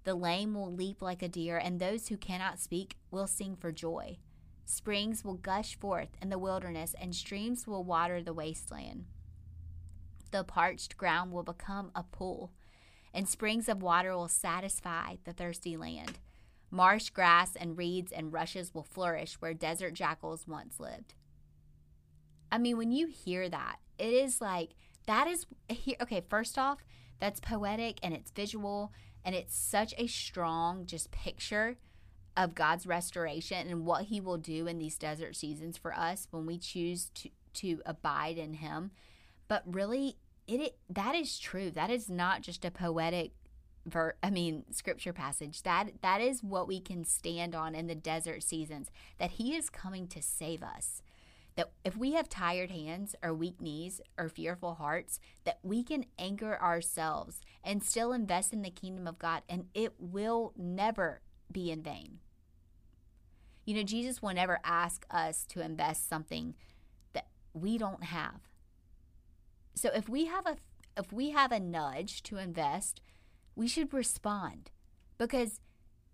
The 0.04 0.16
lame 0.16 0.54
will 0.54 0.72
leap 0.72 1.02
like 1.02 1.24
a 1.24 1.30
deer, 1.30 1.58
and 1.58 1.80
those 1.80 2.10
who 2.10 2.18
cannot 2.18 2.60
speak 2.60 2.98
will 3.10 3.26
sing 3.26 3.56
for 3.56 3.72
joy. 3.72 4.18
Springs 4.66 5.24
will 5.24 5.36
gush 5.36 5.80
forth 5.80 6.10
in 6.22 6.30
the 6.30 6.38
wilderness, 6.38 6.94
and 7.00 7.16
streams 7.16 7.66
will 7.66 7.86
water 7.86 8.22
the 8.22 8.34
wasteland. 8.34 9.06
The 10.32 10.44
parched 10.44 10.98
ground 10.98 11.32
will 11.32 11.44
become 11.44 11.92
a 11.96 12.04
pool, 12.04 12.52
and 13.16 13.28
springs 13.28 13.70
of 13.70 13.82
water 13.82 14.16
will 14.16 14.28
satisfy 14.28 15.16
the 15.24 15.34
thirsty 15.34 15.78
land. 15.78 16.20
Marsh 16.70 17.10
grass 17.10 17.56
and 17.56 17.78
reeds 17.78 18.12
and 18.12 18.34
rushes 18.34 18.74
will 18.74 18.84
flourish 18.84 19.36
where 19.36 19.54
desert 19.54 19.94
jackals 19.94 20.46
once 20.46 20.80
lived. 20.80 21.14
I 22.52 22.58
mean, 22.58 22.78
when 22.78 22.92
you 22.92 23.08
hear 23.08 23.48
that, 23.48 23.78
it 23.98 24.14
is 24.14 24.42
like, 24.42 24.72
that 25.08 25.28
is, 25.28 25.46
okay, 26.02 26.22
first 26.30 26.60
off, 26.60 26.80
that's 27.20 27.40
poetic 27.40 28.00
and 28.04 28.14
it's 28.14 28.32
visual 28.32 28.92
and 29.24 29.34
it's 29.34 29.56
such 29.56 29.94
a 29.98 30.08
strong 30.08 30.86
just 30.86 31.10
picture 31.12 31.78
of 32.36 32.54
God's 32.54 32.86
restoration 32.86 33.70
and 33.70 33.86
what 33.86 34.06
he 34.06 34.20
will 34.20 34.38
do 34.38 34.68
in 34.68 34.78
these 34.78 34.98
desert 34.98 35.38
seasons 35.38 35.78
for 35.78 35.94
us 35.96 36.28
when 36.32 36.46
we 36.46 36.58
choose 36.58 37.10
to 37.16 37.30
to 37.56 37.82
abide 37.86 38.38
in 38.38 38.56
him. 38.56 38.92
But 39.48 39.64
really 39.66 40.18
it, 40.48 40.60
it 40.60 40.78
that 40.90 41.16
is 41.16 41.40
true. 41.40 41.72
That 41.72 41.90
is 41.90 42.10
not 42.10 42.42
just 42.42 42.66
a 42.66 42.72
poetic 42.72 43.32
ver 43.86 44.16
I 44.24 44.30
mean 44.30 44.66
scripture 44.72 45.14
passage. 45.14 45.64
That 45.64 46.02
that 46.02 46.22
is 46.22 46.44
what 46.44 46.68
we 46.68 46.80
can 46.80 47.04
stand 47.04 47.56
on 47.56 47.76
in 47.76 47.88
the 47.88 47.96
desert 47.96 48.44
seasons 48.44 48.90
that 49.20 49.32
he 49.32 49.56
is 49.56 49.70
coming 49.70 50.08
to 50.08 50.22
save 50.22 50.64
us 50.64 51.02
that 51.56 51.72
if 51.84 51.96
we 51.96 52.14
have 52.14 52.28
tired 52.28 52.70
hands 52.70 53.16
or 53.24 53.34
weak 53.34 53.62
knees 53.62 54.02
or 54.18 54.28
fearful 54.28 54.76
hearts, 54.76 55.20
that 55.46 55.60
we 55.64 55.84
can 55.84 56.06
anchor 56.20 56.62
ourselves 56.62 57.42
and 57.64 57.82
still 57.82 58.12
invest 58.12 58.54
in 58.54 58.62
the 58.62 58.70
kingdom 58.70 59.08
of 59.08 59.20
God, 59.20 59.44
and 59.48 59.66
it 59.74 59.94
will 59.98 60.54
never 60.58 61.22
be 61.52 61.72
in 61.72 61.82
vain. 61.82 62.20
You 63.66 63.76
know, 63.76 63.84
Jesus 63.84 64.22
will 64.22 64.34
never 64.34 64.60
ask 64.64 65.06
us 65.10 65.46
to 65.48 65.62
invest 65.62 66.10
something 66.10 66.56
that 67.14 67.28
we 67.54 67.78
don't 67.78 68.04
have. 68.04 68.42
So 69.76 69.90
if 69.94 70.10
we 70.10 70.26
have 70.26 70.48
a 70.48 70.58
if 70.98 71.12
we 71.12 71.32
have 71.32 71.52
a 71.52 71.60
nudge 71.60 72.24
to 72.24 72.38
invest, 72.38 73.02
we 73.56 73.68
should 73.68 73.94
respond. 73.94 74.72
Because 75.18 75.60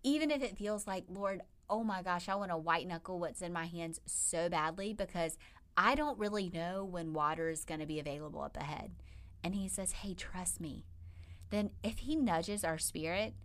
even 0.03 0.31
if 0.31 0.41
it 0.41 0.57
feels 0.57 0.87
like, 0.87 1.05
Lord, 1.07 1.41
oh 1.69 1.83
my 1.83 2.01
gosh, 2.01 2.27
I 2.27 2.35
want 2.35 2.49
to 2.51 2.57
white 2.57 2.87
knuckle 2.87 3.19
what's 3.19 3.41
in 3.41 3.53
my 3.53 3.65
hands 3.65 4.01
so 4.05 4.49
badly 4.49 4.93
because 4.93 5.37
I 5.77 5.95
don't 5.95 6.19
really 6.19 6.49
know 6.49 6.83
when 6.83 7.13
water 7.13 7.49
is 7.49 7.63
going 7.63 7.79
to 7.79 7.85
be 7.85 7.99
available 7.99 8.41
up 8.41 8.57
ahead. 8.57 8.91
And 9.43 9.55
he 9.55 9.67
says, 9.67 9.91
hey, 9.91 10.13
trust 10.13 10.59
me. 10.59 10.85
Then 11.49 11.71
if 11.83 11.99
he 11.99 12.15
nudges 12.15 12.63
our 12.63 12.77
spirit, 12.77 13.35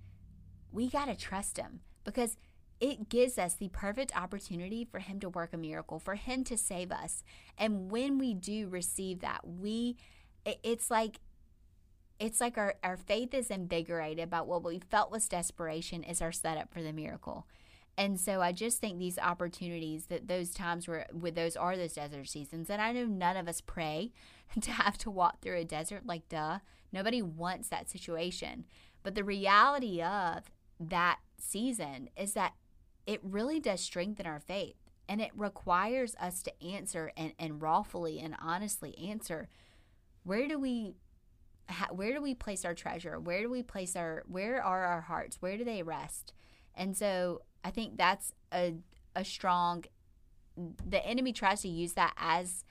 we 0.73 0.89
got 0.89 1.07
to 1.07 1.15
trust 1.15 1.59
him 1.59 1.81
because 2.05 2.37
it 2.81 3.09
gives 3.09 3.39
us 3.39 3.55
the 3.55 3.69
perfect 3.69 4.17
opportunity 4.17 4.85
for 4.85 4.99
him 4.99 5.19
to 5.21 5.29
work 5.29 5.53
a 5.53 5.57
miracle, 5.57 5.99
for 5.99 6.15
him 6.15 6.45
to 6.45 6.59
save 6.59 6.93
us. 6.93 7.23
And 7.57 7.91
when 7.91 8.19
we 8.19 8.35
do 8.35 8.69
receive 8.69 9.21
that, 9.21 9.47
we 9.47 9.97
it's 10.45 10.91
like 10.91 11.19
it's 12.19 12.41
like 12.41 12.57
our, 12.57 12.75
our 12.83 12.97
faith 12.97 13.35
is 13.35 13.51
invigorated 13.51 14.25
about 14.25 14.47
what 14.47 14.65
we 14.65 14.81
felt 14.91 15.11
was 15.11 15.29
desperation 15.29 16.03
is 16.03 16.23
our 16.23 16.33
setup 16.33 16.73
for 16.73 16.83
the 16.83 16.93
miracle. 16.93 17.47
And 17.99 18.21
so 18.21 18.43
I 18.43 18.53
just 18.53 18.79
think 18.79 18.99
these 18.99 19.19
opportunities 19.19 20.07
that 20.07 20.29
those 20.29 20.51
times 20.51 20.87
where 20.87 21.07
with 21.13 21.35
those 21.35 21.57
are 21.57 21.77
those 21.77 21.95
desert 21.95 22.29
seasons, 22.29 22.69
and 22.69 22.81
I 22.81 22.93
know 22.93 23.07
none 23.07 23.37
of 23.37 23.49
us 23.49 23.61
pray 23.61 24.13
to 24.61 24.71
have 24.71 24.99
to 24.99 25.11
walk 25.11 25.41
through 25.41 25.57
a 25.57 25.65
desert 25.65 26.07
like 26.07 26.29
duh. 26.29 26.59
Nobody 26.93 27.21
wants 27.23 27.69
that 27.69 27.91
situation. 27.91 28.65
But 29.03 29.15
the 29.15 29.25
reality 29.25 30.03
of 30.03 30.45
that 30.79 31.19
season 31.39 32.11
is 32.17 32.33
that 32.35 32.55
it 33.07 33.21
really 33.23 33.61
does 33.61 33.81
strengthen 33.81 34.27
our 34.27 34.41
faith 34.41 34.77
and 35.09 35.21
it 35.21 35.31
requires 35.35 36.17
us 36.21 36.43
to 36.43 36.63
answer 36.63 37.13
and, 37.17 37.33
and 37.39 37.63
rawfully 37.63 38.19
and 38.19 38.35
honestly 38.41 38.97
answer 38.99 39.49
where 40.25 40.49
do 40.49 40.59
we 40.59 40.95
where 41.91 42.13
do 42.13 42.23
we 42.23 42.33
place 42.33 42.65
our 42.65 42.75
treasure? 42.75 43.19
Where 43.19 43.43
do 43.43 43.51
we 43.51 43.63
place 43.63 43.97
our 43.97 44.23
where 44.29 44.63
are 44.63 44.85
our 44.85 45.01
hearts? 45.01 45.39
Where 45.41 45.57
do 45.57 45.65
they 45.65 45.83
rest? 45.83 46.33
And 46.75 46.97
so 46.97 47.43
i 47.67 47.71
think 47.71 47.99
that's 47.99 48.33
a, 48.55 48.75
a 49.17 49.25
strong 49.25 49.85
the 50.89 51.05
enemy 51.05 51.33
tries 51.33 51.61
to 51.63 51.69
use 51.69 51.93
that 51.95 52.15
as 52.17 52.65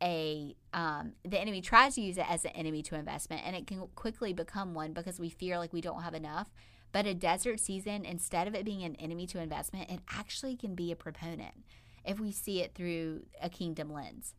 a 0.00 0.54
um, 0.74 1.12
the 1.24 1.40
enemy 1.40 1.60
tries 1.60 1.94
to 1.94 2.00
use 2.00 2.18
it 2.18 2.26
as 2.28 2.44
an 2.44 2.52
enemy 2.52 2.82
to 2.82 2.94
investment 2.94 3.42
and 3.44 3.56
it 3.56 3.66
can 3.66 3.86
quickly 3.94 4.32
become 4.32 4.74
one 4.74 4.92
because 4.92 5.18
we 5.18 5.28
fear 5.28 5.58
like 5.58 5.72
we 5.72 5.80
don't 5.80 6.02
have 6.02 6.14
enough 6.14 6.48
but 6.92 7.06
a 7.06 7.14
desert 7.14 7.58
season, 7.58 8.04
instead 8.04 8.46
of 8.46 8.54
it 8.54 8.64
being 8.64 8.82
an 8.82 8.96
enemy 8.96 9.26
to 9.28 9.40
investment, 9.40 9.90
it 9.90 10.00
actually 10.10 10.56
can 10.56 10.74
be 10.74 10.92
a 10.92 10.96
proponent 10.96 11.64
if 12.04 12.20
we 12.20 12.32
see 12.32 12.60
it 12.60 12.74
through 12.74 13.22
a 13.40 13.48
kingdom 13.48 13.92
lens. 13.92 14.34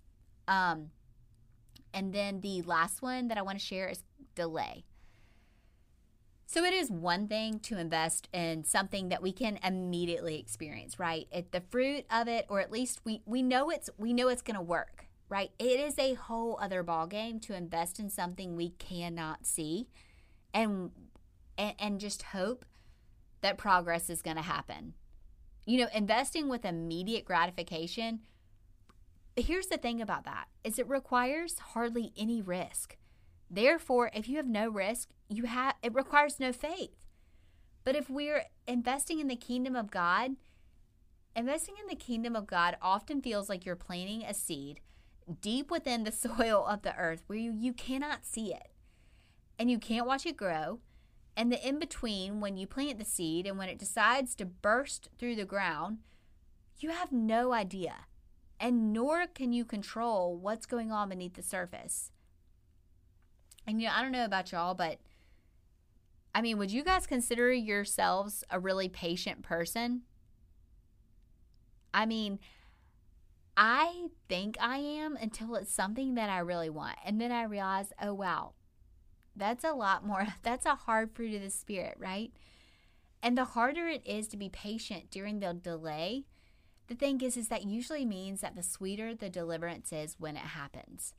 Um, 0.48 0.92
and 1.94 2.14
then 2.14 2.42
the 2.42 2.62
last 2.62 3.02
one 3.02 3.28
that 3.28 3.38
I 3.38 3.42
want 3.42 3.60
to 3.60 3.66
share 3.66 3.88
is 3.88 4.04
delay. 4.36 4.86
So 6.46 6.64
it 6.64 6.74
is 6.74 6.92
one 6.92 7.28
thing 7.28 7.60
to 7.62 7.80
invest 7.80 8.30
in 8.32 8.64
something 8.64 9.10
that 9.10 9.24
we 9.24 9.32
can 9.32 9.58
immediately 9.64 10.38
experience, 10.40 11.00
right? 11.00 11.28
It, 11.32 11.52
the 11.52 11.62
fruit 11.72 12.06
of 12.12 12.28
it, 12.28 12.46
or 12.50 12.60
at 12.60 12.72
least 12.72 13.00
we 13.04 13.22
we 13.26 13.42
know 13.42 13.72
it's 13.72 13.90
we 13.98 14.14
know 14.14 14.28
it's 14.28 14.44
going 14.44 14.58
to 14.58 14.62
work, 14.62 15.08
right? 15.30 15.50
It 15.58 15.80
is 15.80 15.98
a 15.98 16.14
whole 16.14 16.60
other 16.62 16.84
ball 16.84 17.08
game 17.08 17.40
to 17.42 17.56
invest 17.56 17.98
in 17.98 18.10
something 18.10 18.56
we 18.56 18.70
cannot 18.70 19.48
see, 19.48 19.88
and 20.54 20.92
and, 21.58 21.76
and 21.80 22.00
just 22.00 22.24
hope 22.24 22.66
that 23.42 23.58
progress 23.58 24.10
is 24.10 24.22
going 24.22 24.38
to 24.38 24.44
happen. 24.44 24.94
You 25.66 25.80
know, 25.80 25.88
investing 25.94 26.50
with 26.50 26.66
immediate 26.66 27.26
gratification, 27.26 28.22
here's 29.36 29.68
the 29.68 29.78
thing 29.78 30.02
about 30.02 30.26
that 30.26 30.46
is 30.64 30.80
it 30.80 30.88
requires 30.88 31.60
hardly 31.60 32.12
any 32.18 32.42
risk. 32.42 32.98
Therefore, 33.50 34.10
if 34.14 34.28
you 34.28 34.38
have 34.38 34.48
no 34.48 34.70
risk, 34.70 35.10
you 35.30 35.44
have 35.44 35.76
it 35.84 35.94
requires 35.94 36.40
no 36.40 36.52
faith. 36.52 37.06
But 37.84 37.96
if 37.96 38.10
we're 38.10 38.46
investing 38.68 39.20
in 39.20 39.28
the 39.28 39.36
kingdom 39.36 39.76
of 39.76 39.92
God, 39.92 40.32
investing 41.36 41.76
in 41.82 41.88
the 41.88 41.96
kingdom 41.96 42.36
of 42.36 42.48
God 42.48 42.78
often 42.82 43.22
feels 43.22 43.50
like 43.50 43.66
you're 43.66 43.76
planting 43.76 44.24
a 44.24 44.34
seed 44.34 44.80
deep 45.42 45.70
within 45.70 46.04
the 46.04 46.12
soil 46.12 46.66
of 46.68 46.82
the 46.82 46.96
earth 46.96 47.24
where 47.28 47.40
you, 47.40 47.52
you 47.52 47.74
cannot 47.74 48.26
see 48.26 48.54
it 48.54 48.72
and 49.60 49.70
you 49.70 49.78
can't 49.78 50.08
watch 50.08 50.26
it 50.26 50.38
grow 50.38 50.80
and 51.36 51.52
the 51.52 51.68
in 51.68 51.80
between, 51.80 52.40
when 52.40 52.58
you 52.58 52.68
plant 52.68 53.00
the 53.00 53.06
seed 53.06 53.48
and 53.48 53.58
when 53.58 53.70
it 53.70 53.80
decides 53.80 54.36
to 54.36 54.46
burst 54.46 55.10
through 55.18 55.36
the 55.36 55.46
ground, 55.46 56.00
you 56.80 56.90
have 56.90 57.12
no 57.12 57.54
idea. 57.54 58.06
And 58.60 58.94
nor 58.94 59.26
can 59.28 59.52
you 59.52 59.66
control 59.66 60.38
what's 60.38 60.66
going 60.66 60.92
on 60.92 61.10
beneath 61.10 61.34
the 61.34 61.42
surface. 61.42 62.12
And 63.66 63.82
you 63.82 63.88
know, 63.88 63.94
I 63.96 64.02
don't 64.02 64.12
know 64.12 64.26
about 64.26 64.52
y'all, 64.52 64.76
but 64.76 65.00
I 66.36 66.42
mean, 66.42 66.58
would 66.58 66.72
you 66.72 66.84
guys 66.84 67.08
consider 67.08 67.52
yourselves 67.52 68.44
a 68.50 68.60
really 68.60 68.90
patient 68.90 69.44
person? 69.44 70.02
I 71.94 72.06
mean, 72.06 72.40
I 73.56 74.08
think 74.28 74.58
I 74.60 74.78
am 74.78 75.16
until 75.16 75.56
it's 75.56 75.74
something 75.74 76.16
that 76.16 76.30
I 76.30 76.40
really 76.40 76.70
want. 76.70 76.98
And 77.06 77.22
then 77.22 77.32
I 77.32 77.44
realize, 77.44 77.94
oh, 78.02 78.14
wow, 78.14 78.54
that's 79.36 79.64
a 79.64 79.74
lot 79.74 80.06
more, 80.06 80.28
that's 80.44 80.66
a 80.66 80.76
hard 80.76 81.12
fruit 81.14 81.36
of 81.36 81.42
the 81.42 81.50
Spirit, 81.50 81.96
right? 81.98 82.32
And 83.22 83.38
the 83.38 83.46
harder 83.46 83.88
it 83.88 84.06
is 84.06 84.28
to 84.30 84.38
be 84.38 84.50
patient 84.50 85.10
during 85.10 85.40
the 85.40 85.54
delay, 85.54 86.26
the 86.88 86.96
thing 86.96 87.22
is, 87.22 87.38
is 87.38 87.48
that 87.48 87.64
usually 87.64 88.06
means 88.06 88.42
that 88.42 88.56
the 88.56 88.64
sweeter 88.64 89.16
the 89.16 89.30
deliverance 89.30 89.94
is 89.94 90.20
when 90.20 90.36
it 90.36 90.40
happens. 90.40 91.14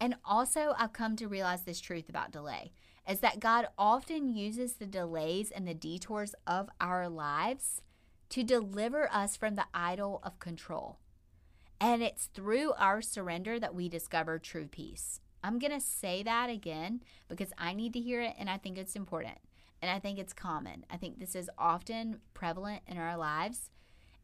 And 0.00 0.16
also, 0.24 0.74
I've 0.78 0.92
come 0.92 1.16
to 1.16 1.26
realize 1.26 1.62
this 1.62 1.80
truth 1.80 2.08
about 2.08 2.30
delay 2.30 2.72
is 3.08 3.20
that 3.20 3.40
God 3.40 3.66
often 3.78 4.28
uses 4.28 4.74
the 4.74 4.86
delays 4.86 5.50
and 5.50 5.66
the 5.66 5.74
detours 5.74 6.34
of 6.46 6.68
our 6.78 7.08
lives 7.08 7.80
to 8.28 8.44
deliver 8.44 9.10
us 9.10 9.34
from 9.34 9.54
the 9.54 9.64
idol 9.72 10.20
of 10.22 10.38
control. 10.38 10.98
And 11.80 12.02
it's 12.02 12.26
through 12.26 12.72
our 12.74 13.00
surrender 13.00 13.58
that 13.58 13.74
we 13.74 13.88
discover 13.88 14.38
true 14.38 14.66
peace. 14.66 15.20
I'm 15.42 15.58
going 15.58 15.72
to 15.72 15.80
say 15.80 16.22
that 16.22 16.50
again 16.50 17.02
because 17.28 17.52
I 17.56 17.74
need 17.74 17.92
to 17.94 18.00
hear 18.00 18.20
it 18.20 18.34
and 18.38 18.50
I 18.50 18.58
think 18.58 18.78
it's 18.78 18.96
important. 18.96 19.38
And 19.80 19.90
I 19.90 20.00
think 20.00 20.18
it's 20.18 20.32
common. 20.32 20.84
I 20.90 20.96
think 20.96 21.18
this 21.18 21.36
is 21.36 21.50
often 21.56 22.20
prevalent 22.34 22.82
in 22.86 22.98
our 22.98 23.16
lives 23.16 23.70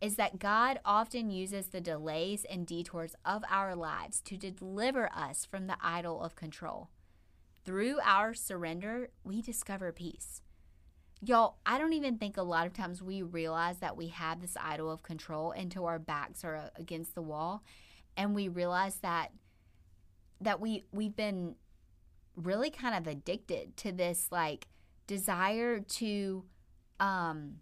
is 0.00 0.16
that 0.16 0.38
God 0.38 0.80
often 0.84 1.30
uses 1.30 1.68
the 1.68 1.80
delays 1.80 2.44
and 2.44 2.66
detours 2.66 3.14
of 3.24 3.42
our 3.48 3.74
lives 3.74 4.20
to 4.22 4.36
deliver 4.36 5.08
us 5.14 5.46
from 5.46 5.66
the 5.66 5.76
idol 5.80 6.22
of 6.22 6.34
control. 6.34 6.90
Through 7.64 7.98
our 8.04 8.34
surrender, 8.34 9.08
we 9.22 9.40
discover 9.40 9.92
peace. 9.92 10.42
Y'all, 11.22 11.56
I 11.64 11.78
don't 11.78 11.94
even 11.94 12.18
think 12.18 12.36
a 12.36 12.42
lot 12.42 12.66
of 12.66 12.74
times 12.74 13.00
we 13.00 13.22
realize 13.22 13.78
that 13.78 13.96
we 13.96 14.08
have 14.08 14.42
this 14.42 14.58
idol 14.60 14.90
of 14.90 15.02
control 15.02 15.52
until 15.52 15.86
our 15.86 15.98
backs 15.98 16.44
are 16.44 16.70
against 16.76 17.14
the 17.14 17.22
wall 17.22 17.62
and 18.16 18.34
we 18.34 18.48
realize 18.48 18.96
that 18.96 19.30
that 20.40 20.60
we 20.60 20.84
we've 20.92 21.16
been 21.16 21.56
really 22.36 22.70
kind 22.70 22.94
of 22.94 23.06
addicted 23.06 23.76
to 23.76 23.92
this 23.92 24.28
like 24.30 24.66
desire 25.06 25.80
to 25.80 26.44
um 27.00 27.56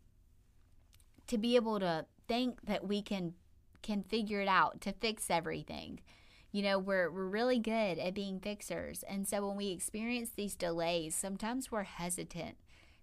to 1.26 1.38
be 1.38 1.56
able 1.56 1.80
to 1.80 2.06
think 2.28 2.64
that 2.66 2.86
we 2.86 3.02
can 3.02 3.34
can 3.82 4.02
figure 4.02 4.40
it 4.40 4.48
out 4.48 4.80
to 4.80 4.92
fix 4.92 5.28
everything. 5.28 6.00
You 6.52 6.62
know, 6.62 6.78
we're 6.78 7.10
we're 7.10 7.26
really 7.26 7.58
good 7.58 7.98
at 7.98 8.14
being 8.14 8.40
fixers. 8.40 9.02
And 9.02 9.26
so 9.26 9.46
when 9.46 9.56
we 9.56 9.68
experience 9.68 10.30
these 10.36 10.54
delays, 10.54 11.14
sometimes 11.14 11.72
we're 11.72 11.82
hesitant 11.82 12.56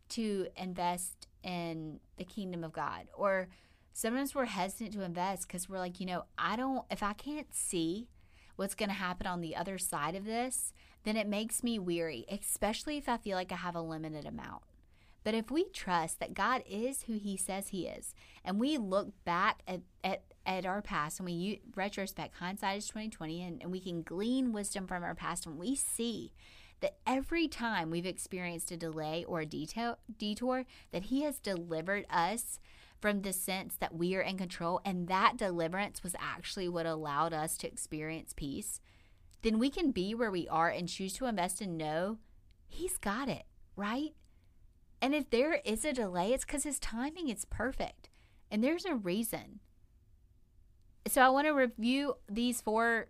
to 0.10 0.47
invest 0.55 1.27
in 1.43 1.99
the 2.17 2.23
kingdom 2.23 2.63
of 2.63 2.73
God 2.73 3.08
or 3.13 3.47
sometimes 3.93 4.36
we're 4.36 4.45
hesitant 4.45 4.93
to 4.93 5.03
invest 5.03 5.47
cuz 5.47 5.69
we're 5.69 5.79
like, 5.79 5.99
you 5.99 6.05
know, 6.05 6.25
I 6.38 6.55
don't 6.55 6.86
if 6.89 7.03
I 7.03 7.13
can't 7.13 7.53
see 7.53 8.08
what's 8.60 8.76
going 8.76 8.89
to 8.89 8.95
happen 8.95 9.26
on 9.26 9.39
the 9.39 9.56
other 9.56 9.78
side 9.78 10.15
of 10.15 10.26
this, 10.26 10.74
then 11.06 11.15
it 11.15 11.28
makes 11.28 11.63
me 11.63 11.80
weary, 11.80 12.26
especially 12.30 12.98
if 12.98 13.08
I 13.08 13.17
feel 13.17 13.38
like 13.38 13.54
I 13.54 13.56
have 13.56 13.76
a 13.76 13.82
limited 13.82 14.26
amount. 14.26 14.63
But 15.24 15.34
if 15.34 15.50
we 15.50 15.63
trust 15.69 16.19
that 16.19 16.34
God 16.34 16.63
is 16.69 17.04
who 17.04 17.17
He 17.17 17.38
says 17.38 17.69
He 17.69 17.88
is, 17.88 18.13
and 18.43 18.60
we 18.60 18.78
look 18.78 19.13
back 19.24 19.62
at, 19.65 19.82
at, 20.04 20.24
at 20.45 20.65
our 20.65 20.82
past 20.82 21.19
and 21.19 21.26
we 21.26 21.62
retrospect, 21.74 22.36
hindsight 22.36 22.78
is 22.78 22.88
2020, 22.88 23.41
and, 23.41 23.62
and 23.62 23.72
we 23.72 23.80
can 23.80 24.02
glean 24.02 24.52
wisdom 24.52 24.88
from 24.88 25.04
our 25.04 25.15
past, 25.15 25.45
and 25.45 25.58
we 25.58 25.76
see 25.76 26.34
that 26.82 26.98
every 27.08 27.48
time 27.48 27.89
we've 27.89 28.06
experienced 28.06 28.72
a 28.72 28.78
delay 28.78 29.24
or 29.26 29.41
a 29.41 29.45
detail, 29.45 30.00
detour, 30.17 30.65
that 30.91 31.04
He 31.04 31.24
has 31.24 31.39
delivered 31.39 32.06
us 32.10 32.60
from 32.99 33.21
the 33.21 33.33
sense 33.33 33.75
that 33.77 33.95
we 33.95 34.15
are 34.15 34.21
in 34.21 34.38
control, 34.38 34.81
and 34.83 35.07
that 35.07 35.38
deliverance 35.38 36.03
was 36.03 36.15
actually 36.19 36.67
what 36.67 36.85
allowed 36.85 37.33
us 37.33 37.57
to 37.57 37.67
experience 37.67 38.33
peace, 38.35 38.81
then 39.41 39.57
we 39.57 39.69
can 39.69 39.91
be 39.91 40.13
where 40.13 40.31
we 40.31 40.47
are 40.49 40.69
and 40.69 40.89
choose 40.89 41.13
to 41.13 41.25
invest 41.25 41.62
and 41.62 41.77
know 41.77 42.17
He's 42.67 42.97
got 42.97 43.29
it, 43.29 43.43
right? 43.75 44.13
And 45.01 45.15
if 45.15 45.29
there 45.29 45.55
is 45.65 45.83
a 45.85 45.93
delay, 45.93 46.33
it's 46.33 46.45
because 46.45 46.63
His 46.63 46.79
timing 46.79 47.29
is 47.29 47.45
perfect, 47.45 48.09
and 48.51 48.63
there's 48.63 48.85
a 48.85 48.95
reason. 48.95 49.59
So 51.07 51.21
I 51.21 51.29
want 51.29 51.47
to 51.47 51.53
review 51.53 52.15
these 52.29 52.62
four 52.62 53.07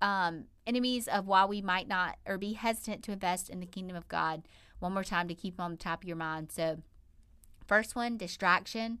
um, 0.00 0.44
enemies 0.66 1.08
of 1.08 1.26
why 1.26 1.44
we 1.46 1.62
might 1.62 1.88
not 1.88 2.16
or 2.26 2.36
be 2.36 2.52
hesitant 2.52 3.02
to 3.04 3.12
invest 3.12 3.48
in 3.48 3.60
the 3.60 3.66
kingdom 3.66 3.96
of 3.96 4.08
God 4.08 4.42
one 4.78 4.92
more 4.92 5.04
time 5.04 5.28
to 5.28 5.34
keep 5.34 5.60
on 5.60 5.70
the 5.70 5.76
top 5.76 6.02
of 6.02 6.08
your 6.08 6.16
mind. 6.16 6.52
So, 6.52 6.82
first 7.66 7.96
one, 7.96 8.16
distraction. 8.16 8.98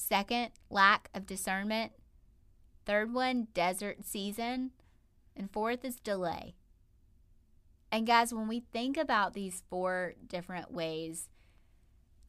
Second, 0.00 0.50
lack 0.70 1.10
of 1.14 1.26
discernment. 1.26 1.92
Third 2.86 3.12
one, 3.12 3.48
desert 3.52 3.98
season. 4.02 4.70
And 5.36 5.52
fourth 5.52 5.84
is 5.84 5.96
delay. 5.96 6.54
And 7.92 8.06
guys, 8.06 8.32
when 8.32 8.48
we 8.48 8.60
think 8.72 8.96
about 8.96 9.34
these 9.34 9.62
four 9.68 10.14
different 10.26 10.72
ways 10.72 11.28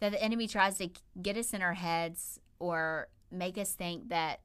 that 0.01 0.11
the 0.11 0.21
enemy 0.21 0.47
tries 0.47 0.77
to 0.79 0.89
get 1.21 1.37
us 1.37 1.53
in 1.53 1.61
our 1.61 1.73
heads 1.73 2.41
or 2.59 3.07
make 3.31 3.57
us 3.57 3.71
think 3.71 4.09
that 4.09 4.41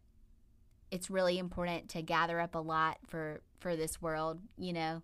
it's 0.92 1.10
really 1.10 1.38
important 1.38 1.88
to 1.90 2.02
gather 2.02 2.38
up 2.38 2.54
a 2.54 2.60
lot 2.60 2.98
for 3.08 3.42
for 3.58 3.74
this 3.74 4.00
world, 4.00 4.38
you 4.56 4.72
know, 4.72 5.02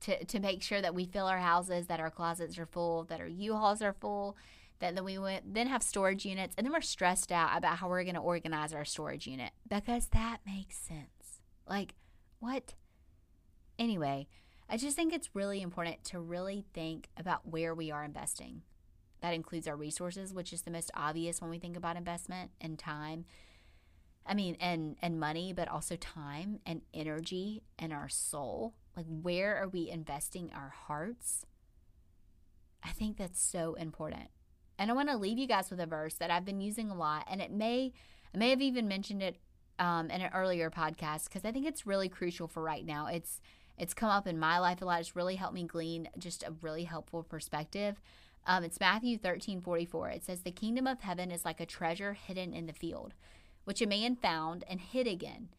to 0.00 0.22
to 0.26 0.40
make 0.40 0.62
sure 0.62 0.82
that 0.82 0.94
we 0.94 1.06
fill 1.06 1.26
our 1.26 1.38
houses, 1.38 1.86
that 1.86 2.00
our 2.00 2.10
closets 2.10 2.58
are 2.58 2.66
full, 2.66 3.04
that 3.04 3.20
our 3.20 3.26
U-Hauls 3.26 3.80
are 3.80 3.94
full, 3.94 4.36
that 4.82 4.96
then 4.96 5.04
we 5.04 5.16
went 5.16 5.54
then 5.54 5.68
have 5.68 5.82
storage 5.82 6.26
units 6.26 6.54
and 6.58 6.66
then 6.66 6.72
we're 6.72 6.80
stressed 6.80 7.32
out 7.32 7.56
about 7.56 7.78
how 7.78 7.88
we're 7.88 8.02
going 8.02 8.16
to 8.16 8.20
organize 8.20 8.74
our 8.74 8.84
storage 8.84 9.26
unit. 9.26 9.52
Because 9.66 10.08
that 10.08 10.38
makes 10.44 10.76
sense. 10.76 11.40
Like 11.66 11.94
what? 12.40 12.74
Anyway 13.78 14.26
i 14.68 14.76
just 14.78 14.96
think 14.96 15.12
it's 15.12 15.34
really 15.34 15.60
important 15.60 16.02
to 16.02 16.18
really 16.18 16.64
think 16.72 17.08
about 17.16 17.46
where 17.46 17.74
we 17.74 17.90
are 17.90 18.04
investing. 18.04 18.62
That 19.20 19.34
includes 19.34 19.68
our 19.68 19.76
resources 19.76 20.34
which 20.34 20.52
is 20.52 20.62
the 20.62 20.70
most 20.70 20.90
obvious 20.94 21.40
when 21.40 21.50
we 21.50 21.58
think 21.58 21.76
about 21.76 21.96
investment 21.96 22.50
and 22.60 22.78
time. 22.78 23.24
I 24.26 24.34
mean 24.34 24.56
and 24.60 24.96
and 25.00 25.20
money 25.20 25.52
but 25.52 25.68
also 25.68 25.96
time 25.96 26.58
and 26.66 26.82
energy 26.92 27.62
and 27.78 27.92
our 27.92 28.08
soul. 28.08 28.74
Like 28.96 29.06
where 29.06 29.56
are 29.56 29.68
we 29.68 29.88
investing 29.88 30.50
our 30.54 30.74
hearts? 30.86 31.46
I 32.82 32.90
think 32.90 33.16
that's 33.16 33.40
so 33.40 33.74
important 33.74 34.30
and 34.82 34.90
I 34.90 34.94
want 34.94 35.10
to 35.10 35.16
leave 35.16 35.38
you 35.38 35.46
guys 35.46 35.70
with 35.70 35.78
a 35.78 35.86
verse 35.86 36.14
that 36.14 36.32
I've 36.32 36.44
been 36.44 36.60
using 36.60 36.90
a 36.90 36.96
lot, 36.96 37.24
and 37.30 37.40
it 37.40 37.52
may 37.52 37.92
I 38.34 38.36
may 38.36 38.50
have 38.50 38.60
even 38.60 38.88
mentioned 38.88 39.22
it 39.22 39.36
um, 39.78 40.10
in 40.10 40.20
an 40.20 40.32
earlier 40.34 40.70
podcast 40.70 41.26
because 41.26 41.44
I 41.44 41.52
think 41.52 41.68
it's 41.68 41.86
really 41.86 42.08
crucial 42.08 42.48
for 42.48 42.64
right 42.64 42.84
now. 42.84 43.06
It's 43.06 43.40
it's 43.78 43.94
come 43.94 44.10
up 44.10 44.26
in 44.26 44.40
my 44.40 44.58
life 44.58 44.82
a 44.82 44.84
lot. 44.84 44.98
It's 44.98 45.14
really 45.14 45.36
helped 45.36 45.54
me 45.54 45.62
glean 45.62 46.08
just 46.18 46.42
a 46.42 46.54
really 46.62 46.82
helpful 46.82 47.22
perspective. 47.22 48.00
Um, 48.44 48.64
it's 48.64 48.80
Matthew 48.80 49.18
13 49.18 49.60
44. 49.60 50.08
It 50.08 50.24
says, 50.24 50.42
The 50.42 50.50
kingdom 50.50 50.88
of 50.88 51.00
heaven 51.00 51.30
is 51.30 51.44
like 51.44 51.60
a 51.60 51.66
treasure 51.66 52.14
hidden 52.14 52.52
in 52.52 52.66
the 52.66 52.72
field, 52.72 53.14
which 53.62 53.82
a 53.82 53.86
man 53.86 54.16
found 54.16 54.64
and 54.68 54.80
hid 54.80 55.06
again. 55.06 55.50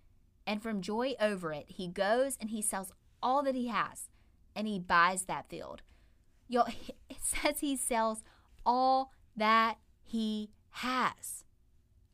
And 0.46 0.62
from 0.62 0.82
joy 0.82 1.14
over 1.22 1.54
it, 1.54 1.66
he 1.70 1.88
goes 1.88 2.38
and 2.42 2.50
he 2.50 2.62
sells 2.62 2.92
all 3.22 3.42
that 3.44 3.56
he 3.56 3.68
has 3.68 4.10
and 4.54 4.68
he 4.68 4.80
buys 4.80 5.24
that 5.24 5.48
field. 5.48 5.82
Yo, 6.50 6.64
it 7.10 7.22
says 7.22 7.62
he 7.62 7.78
sells 7.78 8.22
all 8.66 9.12
that 9.36 9.78
he 10.04 10.50
has. 10.70 11.46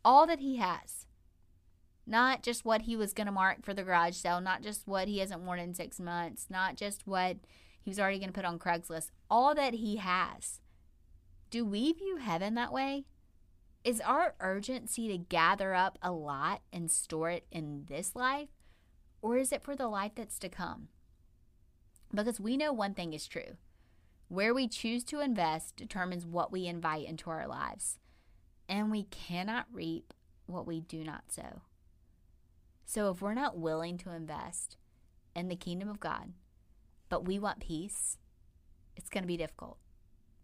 All 0.03 0.25
that 0.27 0.39
he 0.39 0.57
has. 0.57 1.05
Not 2.05 2.41
just 2.41 2.65
what 2.65 2.83
he 2.83 2.95
was 2.95 3.13
going 3.13 3.27
to 3.27 3.31
mark 3.31 3.63
for 3.63 3.73
the 3.73 3.83
garage 3.83 4.15
sale, 4.15 4.41
not 4.41 4.62
just 4.62 4.88
what 4.88 5.07
he 5.07 5.19
hasn't 5.19 5.41
worn 5.41 5.59
in 5.59 5.73
six 5.73 5.99
months, 5.99 6.47
not 6.49 6.75
just 6.75 7.05
what 7.05 7.38
he 7.81 7.89
was 7.89 7.99
already 7.99 8.17
going 8.17 8.29
to 8.29 8.33
put 8.33 8.45
on 8.45 8.57
Craigslist. 8.57 9.12
All 9.29 9.53
that 9.53 9.75
he 9.75 9.97
has. 9.97 10.59
Do 11.51 11.65
we 11.65 11.93
view 11.93 12.17
heaven 12.17 12.55
that 12.55 12.73
way? 12.73 13.05
Is 13.83 14.01
our 14.01 14.35
urgency 14.39 15.07
to 15.07 15.17
gather 15.17 15.73
up 15.73 15.97
a 16.01 16.12
lot 16.12 16.62
and 16.73 16.91
store 16.91 17.29
it 17.29 17.45
in 17.51 17.85
this 17.88 18.15
life? 18.15 18.49
Or 19.21 19.38
is 19.38 19.51
it 19.51 19.63
for 19.63 19.75
the 19.75 19.88
life 19.88 20.13
that's 20.15 20.39
to 20.39 20.49
come? 20.49 20.89
Because 22.13 22.39
we 22.39 22.57
know 22.57 22.73
one 22.73 22.93
thing 22.93 23.13
is 23.13 23.27
true 23.27 23.57
where 24.29 24.53
we 24.53 24.67
choose 24.67 25.03
to 25.05 25.19
invest 25.19 25.75
determines 25.75 26.25
what 26.25 26.51
we 26.51 26.67
invite 26.67 27.07
into 27.07 27.29
our 27.31 27.47
lives, 27.47 27.97
and 28.69 28.91
we 28.91 29.03
cannot 29.03 29.65
reap 29.73 30.13
what 30.45 30.67
we 30.67 30.79
do 30.79 31.03
not 31.03 31.31
sow. 31.31 31.61
So, 32.85 33.09
if 33.09 33.21
we're 33.21 33.33
not 33.33 33.57
willing 33.57 33.97
to 33.99 34.11
invest 34.11 34.77
in 35.35 35.47
the 35.47 35.55
kingdom 35.55 35.89
of 35.89 35.99
God, 35.99 36.33
but 37.09 37.25
we 37.25 37.39
want 37.39 37.59
peace, 37.59 38.17
it's 38.95 39.09
going 39.09 39.23
to 39.23 39.27
be 39.27 39.37
difficult. 39.37 39.77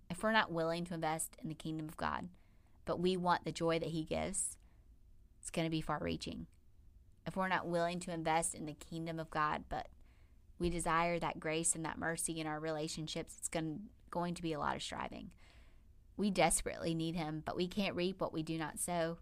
If 0.10 0.24
we're 0.24 0.32
not 0.32 0.52
willing 0.52 0.86
to 0.86 0.94
invest 0.96 1.36
in 1.42 1.50
the 1.50 1.56
kingdom 1.56 1.88
of 1.88 1.98
God, 1.98 2.30
but 2.86 3.00
we 3.00 3.16
want 3.18 3.46
the 3.46 3.52
joy 3.52 3.80
that 3.80 3.90
He 3.90 4.04
gives, 4.04 4.58
it's 5.42 5.52
going 5.52 5.66
to 5.66 5.72
be 5.72 5.82
far 5.82 6.00
reaching. 6.02 6.48
If 7.28 7.36
we're 7.36 7.48
not 7.48 7.68
willing 7.68 8.00
to 8.02 8.14
invest 8.14 8.56
in 8.56 8.66
the 8.66 8.74
kingdom 8.74 9.20
of 9.20 9.30
God, 9.30 9.64
but 9.70 9.88
we 10.60 10.70
desire 10.70 11.20
that 11.20 11.40
grace 11.40 11.76
and 11.76 11.84
that 11.86 11.98
mercy 11.98 12.40
in 12.40 12.48
our 12.48 12.60
relationships, 12.60 13.36
it's 13.38 13.50
going, 13.50 13.82
going 14.10 14.34
to 14.34 14.42
be 14.42 14.54
a 14.54 14.60
lot 14.60 14.76
of 14.76 14.84
striving. 14.84 15.32
We 16.18 16.32
desperately 16.32 16.96
need 16.96 17.16
Him, 17.16 17.44
but 17.46 17.58
we 17.58 17.68
can't 17.68 17.96
reap 17.96 18.22
what 18.22 18.34
we 18.34 18.44
do 18.44 18.58
not 18.58 18.80
sow. 18.80 19.18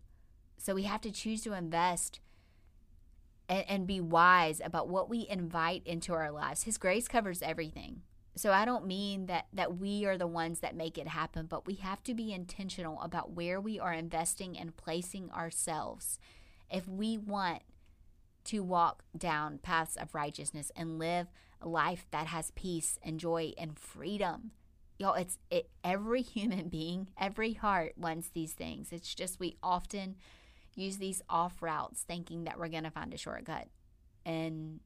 So 0.58 0.76
we 0.76 0.84
have 0.84 1.02
to 1.02 1.12
choose 1.12 1.42
to 1.42 1.54
invest 1.54 2.20
and, 3.50 3.66
and 3.68 3.88
be 3.88 4.00
wise 4.00 4.62
about 4.64 4.88
what 4.88 5.10
we 5.10 5.28
invite 5.30 5.84
into 5.86 6.14
our 6.14 6.32
lives. 6.32 6.64
His 6.64 6.78
grace 6.78 7.08
covers 7.08 7.42
everything. 7.42 8.02
So 8.36 8.52
I 8.52 8.66
don't 8.66 8.88
mean 8.88 9.28
that 9.28 9.46
that 9.54 9.78
we 9.78 10.06
are 10.06 10.18
the 10.18 10.28
ones 10.28 10.60
that 10.62 10.76
make 10.76 10.98
it 10.98 11.08
happen, 11.08 11.46
but 11.46 11.68
we 11.68 11.76
have 11.76 12.02
to 12.04 12.16
be 12.16 12.34
intentional 12.34 13.00
about 13.02 13.32
where 13.32 13.62
we 13.62 13.80
are 13.80 13.94
investing 13.94 14.58
and 14.58 14.76
placing 14.76 15.30
ourselves. 15.32 16.18
If 16.72 16.88
we 16.88 17.18
want 17.18 17.62
to 18.46 18.64
walk 18.64 19.04
down 19.18 19.60
paths 19.60 19.96
of 19.96 20.14
righteousness 20.14 20.72
and 20.76 21.00
live 21.00 21.28
a 21.62 21.68
life 21.68 22.06
that 22.12 22.28
has 22.28 22.52
peace 22.52 23.00
and 23.04 23.20
joy 23.20 23.54
and 23.58 23.78
freedom. 23.78 24.52
Y'all, 25.00 25.14
it's 25.14 25.38
it, 25.50 25.70
every 25.84 26.22
human 26.36 26.70
being, 26.70 27.08
every 27.20 27.54
heart 27.54 27.94
wants 27.98 28.30
these 28.30 28.54
things. 28.54 28.92
It's 28.92 29.14
just 29.14 29.40
we 29.40 29.58
often 29.64 30.16
use 30.76 30.98
these 30.98 31.22
off 31.30 31.62
routes 31.62 32.02
thinking 32.02 32.44
that 32.44 32.60
we're 32.60 32.68
going 32.68 32.84
to 32.84 32.92
find 32.92 33.14
a 33.14 33.18
shortcut. 33.18 33.68
And 34.26 34.80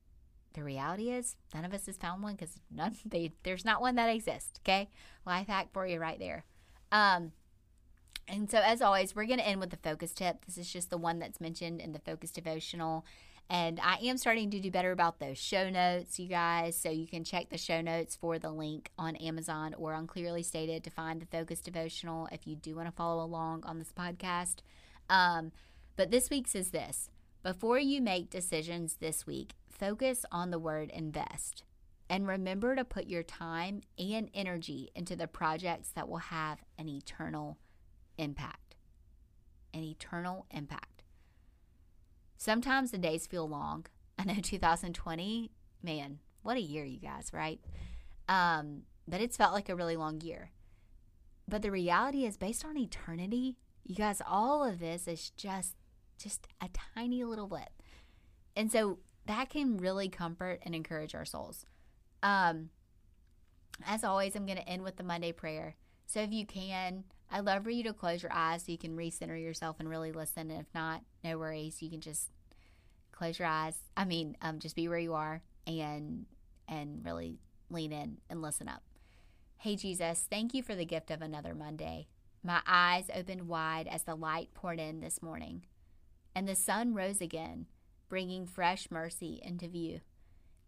the 0.53 0.63
reality 0.63 1.11
is, 1.11 1.35
none 1.53 1.65
of 1.65 1.73
us 1.73 1.85
has 1.85 1.97
found 1.97 2.23
one 2.23 2.35
because 2.35 2.59
none 2.71 2.95
they, 3.05 3.33
there's 3.43 3.65
not 3.65 3.81
one 3.81 3.95
that 3.95 4.09
exists. 4.09 4.59
Okay, 4.63 4.89
life 5.25 5.47
hack 5.47 5.69
for 5.71 5.85
you 5.85 5.99
right 5.99 6.19
there. 6.19 6.45
Um, 6.91 7.31
and 8.27 8.49
so, 8.49 8.57
as 8.59 8.81
always, 8.81 9.15
we're 9.15 9.25
going 9.25 9.39
to 9.39 9.47
end 9.47 9.61
with 9.61 9.69
the 9.69 9.77
focus 9.77 10.11
tip. 10.11 10.45
This 10.45 10.57
is 10.57 10.71
just 10.71 10.89
the 10.89 10.97
one 10.97 11.19
that's 11.19 11.39
mentioned 11.39 11.79
in 11.79 11.93
the 11.93 11.99
focus 11.99 12.31
devotional. 12.31 13.05
And 13.49 13.79
I 13.81 13.95
am 14.03 14.17
starting 14.17 14.51
to 14.51 14.59
do 14.59 14.69
better 14.69 14.91
about 14.91 15.19
those 15.19 15.37
show 15.37 15.69
notes, 15.69 16.19
you 16.19 16.27
guys. 16.27 16.77
So 16.77 16.89
you 16.89 17.07
can 17.07 17.23
check 17.23 17.49
the 17.49 17.57
show 17.57 17.79
notes 17.79 18.15
for 18.15 18.37
the 18.37 18.51
link 18.51 18.91
on 18.97 19.15
Amazon 19.15 19.73
or 19.77 19.93
on 19.93 20.05
Clearly 20.05 20.43
Stated 20.43 20.83
to 20.83 20.89
find 20.89 21.21
the 21.21 21.25
Focus 21.25 21.61
Devotional 21.61 22.27
if 22.31 22.45
you 22.45 22.55
do 22.55 22.75
want 22.75 22.87
to 22.87 22.91
follow 22.91 23.23
along 23.23 23.63
on 23.65 23.79
this 23.79 23.93
podcast. 23.97 24.57
Um, 25.09 25.53
but 25.95 26.11
this 26.11 26.29
week's 26.29 26.55
is 26.55 26.71
this 26.71 27.09
before 27.41 27.79
you 27.79 28.01
make 28.01 28.29
decisions 28.29 28.97
this 28.97 29.25
week, 29.25 29.53
focus 29.69 30.25
on 30.31 30.51
the 30.51 30.59
word 30.59 30.91
invest. 30.93 31.63
And 32.09 32.27
remember 32.27 32.75
to 32.75 32.83
put 32.83 33.07
your 33.07 33.23
time 33.23 33.81
and 33.97 34.29
energy 34.33 34.91
into 34.95 35.15
the 35.15 35.27
projects 35.27 35.89
that 35.95 36.09
will 36.09 36.17
have 36.17 36.59
an 36.77 36.89
eternal 36.89 37.57
impact. 38.17 38.75
An 39.73 39.83
eternal 39.83 40.45
impact. 40.51 40.96
Sometimes 42.37 42.91
the 42.91 42.97
days 42.97 43.27
feel 43.27 43.47
long. 43.47 43.85
I 44.17 44.23
know 44.23 44.35
2020, 44.41 45.51
man, 45.83 46.19
what 46.43 46.57
a 46.57 46.61
year, 46.61 46.85
you 46.85 46.99
guys, 46.99 47.31
right? 47.33 47.59
Um, 48.29 48.83
but 49.07 49.21
it's 49.21 49.37
felt 49.37 49.53
like 49.53 49.69
a 49.69 49.75
really 49.75 49.97
long 49.97 50.21
year. 50.21 50.51
But 51.47 51.61
the 51.61 51.71
reality 51.71 52.25
is, 52.25 52.37
based 52.37 52.65
on 52.65 52.77
eternity, 52.77 53.57
you 53.83 53.95
guys, 53.95 54.21
all 54.27 54.65
of 54.65 54.79
this 54.79 55.07
is 55.07 55.29
just 55.31 55.75
just 56.17 56.47
a 56.59 56.69
tiny 56.95 57.23
little 57.23 57.47
blip. 57.47 57.69
And 58.55 58.71
so 58.71 58.97
that 59.27 59.49
can 59.49 59.77
really 59.77 60.09
comfort 60.09 60.59
and 60.63 60.73
encourage 60.73 61.13
our 61.13 61.25
souls. 61.25 61.65
Um, 62.23 62.69
as 63.85 64.03
always, 64.03 64.35
I'm 64.35 64.47
going 64.47 64.57
to 64.57 64.67
end 64.67 64.83
with 64.83 64.95
the 64.97 65.03
Monday 65.03 65.31
prayer. 65.31 65.75
So 66.07 66.21
if 66.21 66.31
you 66.31 66.45
can, 66.45 67.03
I'd 67.29 67.45
love 67.45 67.63
for 67.63 67.69
you 67.69 67.83
to 67.83 67.93
close 67.93 68.23
your 68.23 68.31
eyes 68.33 68.63
so 68.63 68.71
you 68.71 68.77
can 68.77 68.95
recenter 68.95 69.41
yourself 69.41 69.77
and 69.79 69.89
really 69.89 70.11
listen. 70.11 70.49
And 70.49 70.61
if 70.61 70.73
not, 70.73 71.01
no 71.23 71.37
worries. 71.37 71.81
You 71.81 71.89
can 71.89 72.01
just 72.01 72.29
close 73.11 73.39
your 73.39 73.47
eyes. 73.47 73.75
I 73.95 74.05
mean, 74.05 74.37
um, 74.41 74.59
just 74.59 74.75
be 74.75 74.87
where 74.87 74.97
you 74.97 75.13
are 75.13 75.41
and 75.65 76.25
and 76.69 77.03
really 77.03 77.39
lean 77.69 77.91
in 77.91 78.17
and 78.29 78.41
listen 78.41 78.67
up. 78.67 78.83
Hey 79.57 79.75
Jesus, 79.75 80.27
thank 80.29 80.53
you 80.53 80.61
for 80.61 80.75
the 80.75 80.85
gift 80.85 81.11
of 81.11 81.21
another 81.21 81.55
Monday. 81.55 82.07
My 82.43 82.61
eyes 82.67 83.09
opened 83.13 83.47
wide 83.47 83.87
as 83.87 84.03
the 84.03 84.15
light 84.15 84.53
poured 84.53 84.79
in 84.79 85.01
this 85.01 85.21
morning, 85.21 85.65
and 86.35 86.47
the 86.47 86.55
sun 86.55 86.93
rose 86.93 87.19
again, 87.19 87.65
bringing 88.07 88.45
fresh 88.45 88.89
mercy 88.91 89.41
into 89.43 89.67
view. 89.67 90.01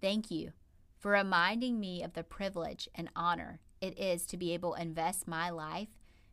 Thank 0.02 0.32
you 0.32 0.52
for 0.98 1.12
reminding 1.12 1.80
me 1.80 2.04
of 2.04 2.13
the 2.13 2.24
privilege 2.24 2.89
and 2.95 3.10
honor 3.15 3.60
it 3.80 3.98
is 3.98 4.26
to 4.26 4.38
be 4.38 4.54
able 4.54 4.74
to 4.74 4.82
invest 4.82 5.28
my 5.28 5.50
life 5.50 5.89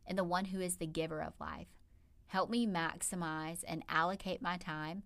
in 0.07 0.15
the 0.15 0.23
one 0.23 0.45
who 0.45 0.61
is 0.61 0.77
the 0.77 0.87
giver 0.87 1.21
of 1.21 1.39
life. 1.39 1.67
Help 2.27 2.49
me 2.49 2.67
maximize 2.67 3.63
and 3.67 3.83
allocate 3.87 4.41
my 4.41 4.57
time, 4.57 5.03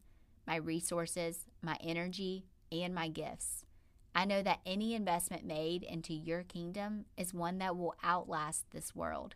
my 0.48 0.56
resources, 0.56 1.46
my 1.62 1.78
energy, 1.84 2.46
and 2.72 2.96
my 2.96 3.08
gifts. 3.08 3.66
I 4.14 4.26
know 4.26 4.42
that 4.44 4.60
any 4.66 4.94
investment 4.94 5.46
made 5.46 5.84
into 5.84 6.14
your 6.14 6.44
kingdom 6.44 7.06
is 7.16 7.34
one 7.34 7.60
that 7.60 7.78
will 7.78 7.96
outlast 8.04 8.66
this 8.72 8.96
world. 8.96 9.36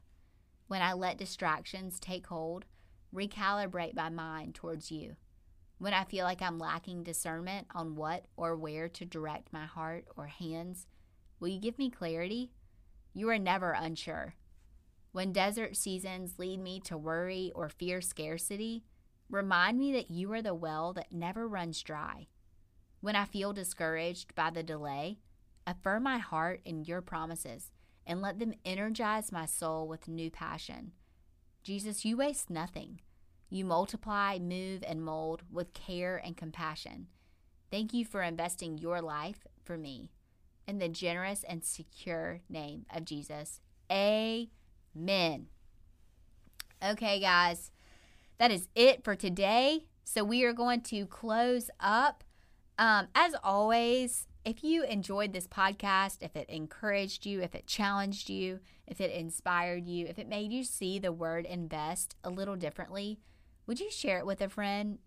When 0.68 0.82
I 0.82 0.94
let 0.94 1.18
distractions 1.18 2.00
take 2.00 2.28
hold, 2.28 2.66
recalibrate 3.14 3.96
my 3.96 4.10
mind 4.10 4.56
towards 4.56 4.92
you. 4.92 5.16
When 5.78 5.94
I 5.94 6.04
feel 6.04 6.26
like 6.26 6.42
I'm 6.42 6.58
lacking 6.60 7.04
discernment 7.04 7.68
on 7.74 7.96
what 7.96 8.26
or 8.36 8.56
where 8.56 8.90
to 8.90 9.06
direct 9.06 9.54
my 9.54 9.66
heart 9.66 10.06
or 10.18 10.28
hands, 10.28 10.88
will 11.40 11.50
you 11.50 11.60
give 11.60 11.78
me 11.78 11.90
clarity? 11.90 12.52
You 13.14 13.30
are 13.30 13.40
never 13.40 13.72
unsure. 13.72 14.36
When 15.16 15.32
desert 15.32 15.78
seasons 15.78 16.38
lead 16.38 16.60
me 16.60 16.82
to 16.82 16.98
worry 16.98 17.50
or 17.56 17.70
fear 17.70 18.02
scarcity, 18.02 18.84
remind 19.30 19.80
me 19.80 19.94
that 19.94 20.12
you 20.12 20.30
are 20.34 20.42
the 20.42 20.54
well 20.54 20.92
that 20.92 21.14
never 21.14 21.48
runs 21.48 21.82
dry. 21.82 22.28
When 23.00 23.16
I 23.16 23.24
feel 23.24 23.54
discouraged 23.54 24.36
by 24.36 24.50
the 24.50 24.62
delay, 24.62 25.20
affirm 25.66 26.04
my 26.04 26.18
heart 26.18 26.60
in 26.66 26.84
your 26.84 27.02
promises 27.02 27.72
and 28.06 28.22
let 28.22 28.40
them 28.40 28.56
energize 28.66 29.32
my 29.32 29.46
soul 29.46 29.88
with 29.88 30.10
new 30.10 30.30
passion. 30.30 30.92
Jesus, 31.64 32.04
you 32.04 32.18
waste 32.18 32.50
nothing. 32.50 33.00
You 33.50 33.64
multiply, 33.64 34.38
move, 34.38 34.84
and 34.86 35.02
mold 35.02 35.44
with 35.50 35.74
care 35.74 36.18
and 36.18 36.36
compassion. 36.36 37.08
Thank 37.72 37.94
you 37.94 38.04
for 38.04 38.22
investing 38.22 38.78
your 38.78 39.02
life 39.02 39.48
for 39.64 39.78
me. 39.78 40.12
In 40.68 40.80
the 40.80 40.90
generous 40.90 41.46
and 41.46 41.64
secure 41.64 42.42
name 42.50 42.86
of 42.94 43.06
Jesus. 43.06 43.62
Amen. 43.90 44.50
Okay, 46.84 47.20
guys, 47.20 47.72
that 48.38 48.52
is 48.52 48.70
it 48.76 49.04
for 49.04 49.16
today. 49.16 49.86
So 50.04 50.24
we 50.24 50.44
are 50.44 50.54
going 50.54 50.82
to 50.82 51.06
close 51.06 51.70
up. 51.80 52.24
Um, 52.78 53.08
as 53.16 53.36
always, 53.44 54.28
if 54.46 54.64
you 54.64 54.84
enjoyed 54.84 55.34
this 55.34 55.48
podcast, 55.48 56.18
if 56.22 56.36
it 56.36 56.50
encouraged 56.50 57.26
you, 57.26 57.42
if 57.42 57.56
it 57.56 57.66
challenged 57.66 58.30
you, 58.30 58.60
if 58.86 59.02
it 59.02 59.12
inspired 59.12 59.88
you, 59.88 60.06
if 60.06 60.20
it 60.20 60.30
made 60.30 60.52
you 60.52 60.64
see 60.64 61.00
the 61.00 61.12
word 61.12 61.46
invest 61.46 62.16
a 62.24 62.30
little 62.30 62.56
differently, 62.56 63.20
would 63.66 63.80
you 63.80 63.90
share 63.90 64.20
it 64.20 64.26
with 64.26 64.42
a 64.42 64.50
friend? 64.50 65.00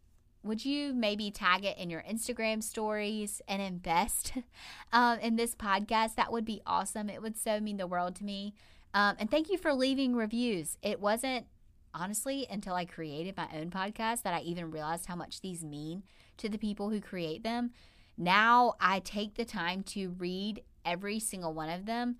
Would 0.43 0.65
you 0.65 0.93
maybe 0.95 1.31
tag 1.31 1.65
it 1.65 1.79
in 1.79 1.91
your 1.91 2.03
Instagram 2.03 2.63
stories 2.63 3.41
and 3.47 3.63
invest 3.63 4.33
um, 4.93 5.19
in 5.21 5.37
this 5.37 5.55
podcast? 5.55 6.17
That 6.17 6.33
would 6.33 6.45
be 6.45 6.63
awesome. 6.67 7.09
It 7.09 7.23
would 7.23 7.37
so 7.37 7.61
mean 7.61 7.77
the 7.77 7.87
world 7.87 8.17
to 8.17 8.25
me. 8.25 8.55
Um, 8.99 9.15
and 9.21 9.31
thank 9.31 9.49
you 9.49 9.57
for 9.57 9.73
leaving 9.75 10.17
reviews. 10.17 10.77
It 10.83 10.99
wasn't 10.99 11.47
honestly 11.95 12.49
until 12.51 12.75
I 12.75 12.85
created 12.85 13.37
my 13.37 13.47
own 13.55 13.71
podcast 13.71 14.23
that 14.23 14.35
I 14.35 14.41
even 14.41 14.73
realized 14.73 15.07
how 15.07 15.15
much 15.15 15.41
these 15.41 15.63
mean 15.63 16.03
to 16.39 16.49
the 16.49 16.59
people 16.59 16.91
who 16.91 17.01
create 17.01 17.45
them. 17.45 17.71
Now 18.17 18.75
I 18.81 18.99
take 18.99 19.37
the 19.37 19.45
time 19.45 19.85
to 19.85 20.17
read 20.19 20.65
every 20.85 21.21
single 21.21 21.55
one 21.55 21.71
of 21.71 21.87
them 21.87 22.17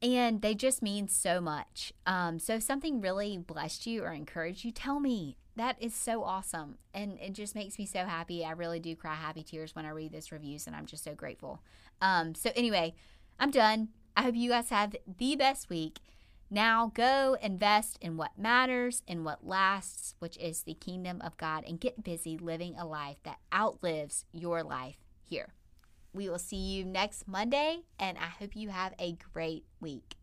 and 0.00 0.42
they 0.42 0.54
just 0.54 0.80
mean 0.80 1.08
so 1.08 1.40
much. 1.40 1.92
Um, 2.06 2.38
so 2.38 2.54
if 2.54 2.62
something 2.62 3.00
really 3.00 3.36
blessed 3.36 3.84
you 3.84 4.04
or 4.04 4.12
encouraged 4.12 4.64
you, 4.64 4.70
tell 4.70 5.00
me. 5.00 5.38
That 5.56 5.76
is 5.82 5.92
so 5.92 6.22
awesome. 6.22 6.78
And 6.92 7.18
it 7.20 7.32
just 7.32 7.56
makes 7.56 7.80
me 7.80 7.86
so 7.86 8.04
happy. 8.04 8.44
I 8.44 8.52
really 8.52 8.78
do 8.78 8.94
cry 8.94 9.14
happy 9.14 9.42
tears 9.42 9.74
when 9.74 9.86
I 9.86 9.90
read 9.90 10.12
this 10.12 10.30
reviews, 10.30 10.66
and 10.66 10.74
I'm 10.74 10.86
just 10.86 11.04
so 11.04 11.14
grateful. 11.14 11.62
Um, 12.00 12.34
so, 12.34 12.50
anyway, 12.56 12.94
I'm 13.38 13.52
done. 13.52 13.88
I 14.16 14.22
hope 14.22 14.36
you 14.36 14.50
guys 14.50 14.70
have 14.70 14.94
the 15.18 15.36
best 15.36 15.68
week. 15.68 15.98
Now 16.50 16.92
go 16.94 17.36
invest 17.42 17.98
in 18.00 18.16
what 18.16 18.38
matters 18.38 19.02
and 19.08 19.24
what 19.24 19.46
lasts, 19.46 20.14
which 20.20 20.36
is 20.36 20.62
the 20.62 20.74
kingdom 20.74 21.20
of 21.22 21.36
God, 21.36 21.64
and 21.66 21.80
get 21.80 22.04
busy 22.04 22.38
living 22.38 22.76
a 22.78 22.86
life 22.86 23.16
that 23.24 23.38
outlives 23.52 24.24
your 24.30 24.62
life 24.62 24.98
here. 25.22 25.54
We 26.12 26.28
will 26.28 26.38
see 26.38 26.56
you 26.56 26.84
next 26.84 27.26
Monday, 27.26 27.80
and 27.98 28.16
I 28.18 28.26
hope 28.26 28.54
you 28.54 28.68
have 28.68 28.94
a 29.00 29.16
great 29.32 29.64
week. 29.80 30.14